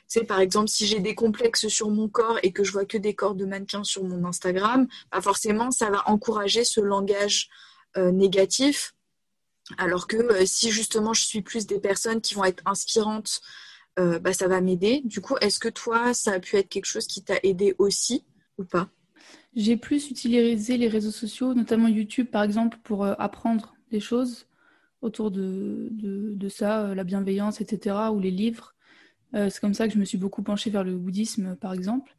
sais, 0.07 0.23
par 0.23 0.39
exemple, 0.39 0.69
si 0.69 0.85
j'ai 0.85 0.99
des 0.99 1.15
complexes 1.15 1.67
sur 1.67 1.89
mon 1.89 2.07
corps 2.07 2.37
et 2.43 2.51
que 2.51 2.63
je 2.63 2.71
vois 2.71 2.85
que 2.85 2.97
des 2.97 3.15
corps 3.15 3.35
de 3.35 3.45
mannequins 3.45 3.83
sur 3.83 4.03
mon 4.03 4.25
Instagram, 4.25 4.87
bah 5.11 5.21
forcément, 5.21 5.71
ça 5.71 5.89
va 5.89 6.07
encourager 6.09 6.63
ce 6.63 6.79
langage 6.79 7.49
négatif. 7.95 8.93
Alors 9.77 10.07
que 10.07 10.45
si 10.45 10.71
justement 10.71 11.13
je 11.13 11.23
suis 11.23 11.41
plus 11.41 11.65
des 11.65 11.79
personnes 11.79 12.21
qui 12.21 12.35
vont 12.35 12.45
être 12.45 12.61
inspirantes, 12.65 13.41
bah, 13.97 14.33
ça 14.33 14.47
va 14.47 14.61
m'aider. 14.61 15.01
Du 15.03 15.19
coup, 15.19 15.35
est-ce 15.41 15.59
que 15.59 15.69
toi, 15.69 16.13
ça 16.13 16.33
a 16.33 16.39
pu 16.39 16.57
être 16.57 16.69
quelque 16.69 16.85
chose 16.85 17.07
qui 17.07 17.23
t'a 17.23 17.39
aidé 17.41 17.75
aussi 17.79 18.23
ou 18.59 18.65
pas? 18.65 18.89
J'ai 19.57 19.75
plus 19.75 20.11
utilisé 20.11 20.77
les 20.77 20.87
réseaux 20.87 21.11
sociaux, 21.11 21.55
notamment 21.55 21.87
YouTube 21.87 22.27
par 22.31 22.43
exemple, 22.43 22.77
pour 22.83 23.03
euh, 23.03 23.15
apprendre 23.17 23.73
des 23.89 23.99
choses 23.99 24.45
autour 25.07 25.31
de, 25.31 25.89
de, 25.91 26.49
ça, 26.49 26.85
euh, 26.85 26.95
la 26.95 27.03
bienveillance, 27.03 27.61
etc., 27.61 27.95
ou 28.13 28.19
les 28.19 28.31
livres. 28.31 28.75
Euh, 29.33 29.49
c'est 29.49 29.59
comme 29.59 29.73
ça 29.73 29.87
que 29.87 29.93
je 29.93 29.99
me 29.99 30.05
suis 30.05 30.17
beaucoup 30.17 30.43
penchée 30.43 30.69
vers 30.69 30.83
le 30.83 30.97
bouddhisme, 30.97 31.55
par 31.55 31.73
exemple. 31.73 32.15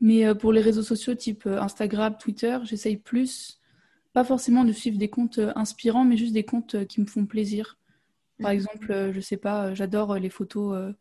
Mais 0.00 0.34
pour 0.34 0.52
les 0.52 0.62
réseaux 0.62 0.82
sociaux 0.82 1.14
type 1.14 1.46
Instagram, 1.46 2.16
Twitter, 2.18 2.58
j'essaye 2.64 2.96
plus, 2.96 3.60
pas 4.14 4.24
forcément 4.24 4.64
de 4.64 4.72
suivre 4.72 4.96
des 4.96 5.10
comptes 5.10 5.40
inspirants, 5.56 6.04
mais 6.04 6.16
juste 6.16 6.32
des 6.32 6.44
comptes 6.44 6.86
qui 6.86 7.02
me 7.02 7.06
font 7.06 7.26
plaisir. 7.26 7.78
Par 8.40 8.50
mmh. 8.50 8.54
exemple, 8.54 9.10
je 9.12 9.20
sais 9.20 9.36
pas, 9.36 9.74
j'adore 9.74 10.14
les 10.14 10.30
photos 10.30 10.94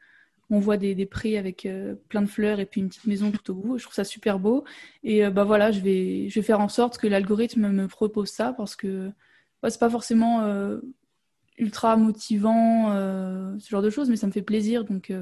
on 0.52 0.60
voit 0.60 0.78
des, 0.78 1.06
prés 1.06 1.38
avec 1.38 1.66
euh, 1.66 1.96
plein 2.10 2.22
de 2.22 2.28
fleurs 2.28 2.60
et 2.60 2.66
puis 2.66 2.82
une 2.82 2.90
petite 2.90 3.06
maison 3.06 3.32
tout 3.32 3.52
au 3.52 3.54
bout. 3.54 3.78
Je 3.78 3.84
trouve 3.84 3.94
ça 3.94 4.04
super 4.04 4.40
beau. 4.40 4.64
Et 5.04 5.26
euh, 5.26 5.30
bah 5.30 5.44
voilà, 5.44 5.72
je 5.72 5.80
vais, 5.80 6.28
je 6.30 6.36
vais 6.40 6.46
faire 6.46 6.60
en 6.60 6.70
sorte 6.70 6.98
que 6.98 7.08
l'algorithme 7.08 7.70
me 7.70 7.88
propose 7.88 8.30
ça 8.30 8.54
parce 8.54 8.76
que 8.76 9.12
bah, 9.62 9.70
c'est 9.70 9.80
pas 9.80 9.90
forcément 9.90 10.42
euh, 10.42 10.80
ultra 11.60 11.98
motivant, 11.98 12.90
ce 13.60 13.70
genre 13.70 13.82
de 13.82 13.90
choses, 13.90 14.10
mais 14.10 14.16
ça 14.16 14.28
me 14.28 14.32
fait 14.32 14.42
plaisir. 14.42 14.86
Donc 14.86 15.14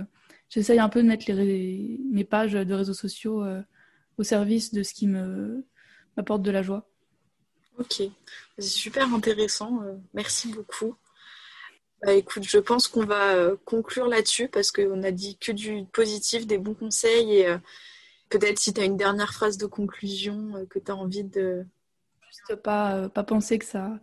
j'essaye 0.50 0.80
un 0.80 0.89
peu 0.89 1.02
de 1.02 1.08
mettre 1.08 1.30
les, 1.32 2.00
mes 2.12 2.23
pages 2.23 2.54
de 2.54 2.73
réseaux 2.73 2.93
sociaux 2.93 3.43
au 4.17 4.23
service 4.23 4.73
de 4.73 4.84
ce 4.84 4.93
qui 4.93 5.08
me 5.08 5.65
m'apporte 6.15 6.41
de 6.41 6.52
la 6.52 6.62
joie. 6.62 6.88
Ok, 7.78 8.02
c'est 8.58 8.62
super 8.62 9.13
intéressant. 9.13 9.82
merci 10.13 10.52
beaucoup. 10.52 10.95
Bah, 12.04 12.13
écoute, 12.13 12.43
je 12.43 12.60
pense 12.60 12.88
qu'on 12.88 13.06
va 13.06 13.34
euh, 13.34 13.56
conclure 13.65 14.08
là-dessus 14.08 14.50
parce 14.50 14.71
qu'on 14.71 15.02
a 15.02 15.12
dit 15.12 15.38
que 15.38 15.52
du 15.52 15.86
positif, 15.91 16.45
des 16.45 16.60
bons 16.60 16.76
conseils 16.76 17.38
et 17.38 17.47
euh, 17.47 17.58
peut-être 18.30 18.60
si 18.60 18.71
tu 18.73 18.82
as 18.82 18.86
une 18.86 18.97
dernière 18.97 19.34
phrase 19.34 19.58
de 19.58 19.65
conclusion 19.65 20.56
euh, 20.56 20.65
que 20.65 20.78
tu 20.78 20.91
as 20.91 20.95
envie 20.95 21.23
de... 21.23 21.65
Juste 22.28 22.62
pas, 22.62 23.10
pas 23.10 23.23
penser 23.23 23.58
que 23.58 23.65
ça, 23.65 24.00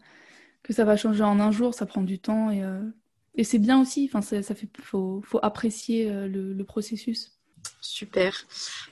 que 0.65 0.73
ça 0.73 0.85
va 0.85 0.97
changer 0.97 1.23
en 1.23 1.39
un 1.39 1.53
jour, 1.53 1.75
ça 1.75 1.87
prend 1.87 2.03
du 2.03 2.19
temps 2.19 2.51
et, 2.51 2.63
et 3.37 3.45
c'est 3.45 3.61
bien 3.61 3.81
aussi, 3.81 4.11
enfin, 4.13 4.23
ça, 4.23 4.43
fait, 4.43 4.69
faut, 4.83 5.23
faut 5.25 5.39
apprécier 5.43 6.11
le, 6.11 6.53
le, 6.53 6.65
processus. 6.65 7.33
Super. 7.81 8.35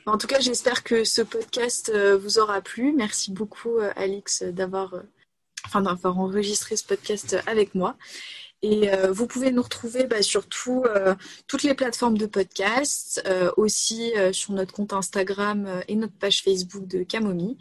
En 0.07 0.19
tout 0.19 0.29
cas, 0.29 0.39
j'espère 0.39 0.85
que 0.85 1.03
ce 1.03 1.23
podcast 1.23 1.93
vous 2.21 2.39
aura 2.39 2.61
plu. 2.61 2.93
Merci 2.93 3.33
beaucoup, 3.33 3.79
Alix, 3.97 4.45
d'avoir 4.45 4.95
enfin, 5.67 5.81
d'avoir 5.81 6.19
enregistré 6.19 6.77
ce 6.77 6.85
podcast 6.85 7.37
avec 7.47 7.75
moi. 7.75 7.97
Et 8.65 8.93
euh, 8.93 9.11
vous 9.11 9.27
pouvez 9.27 9.51
nous 9.51 9.63
retrouver 9.63 10.05
bah, 10.05 10.23
sur 10.23 10.45
euh, 10.69 11.15
toutes 11.49 11.65
les 11.65 11.75
plateformes 11.75 12.17
de 12.17 12.27
podcast, 12.27 13.21
euh, 13.27 13.51
aussi 13.57 14.13
sur 14.33 14.53
notre 14.53 14.73
compte 14.73 14.93
Instagram 14.93 15.83
et 15.89 15.97
notre 15.97 16.15
page 16.15 16.43
Facebook 16.43 16.87
de 16.87 17.03
Camomie. 17.03 17.59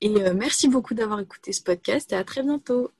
Et 0.00 0.14
merci 0.34 0.68
beaucoup 0.68 0.94
d'avoir 0.94 1.20
écouté 1.20 1.52
ce 1.52 1.62
podcast 1.62 2.12
et 2.12 2.16
à 2.16 2.22
très 2.22 2.42
bientôt. 2.42 2.90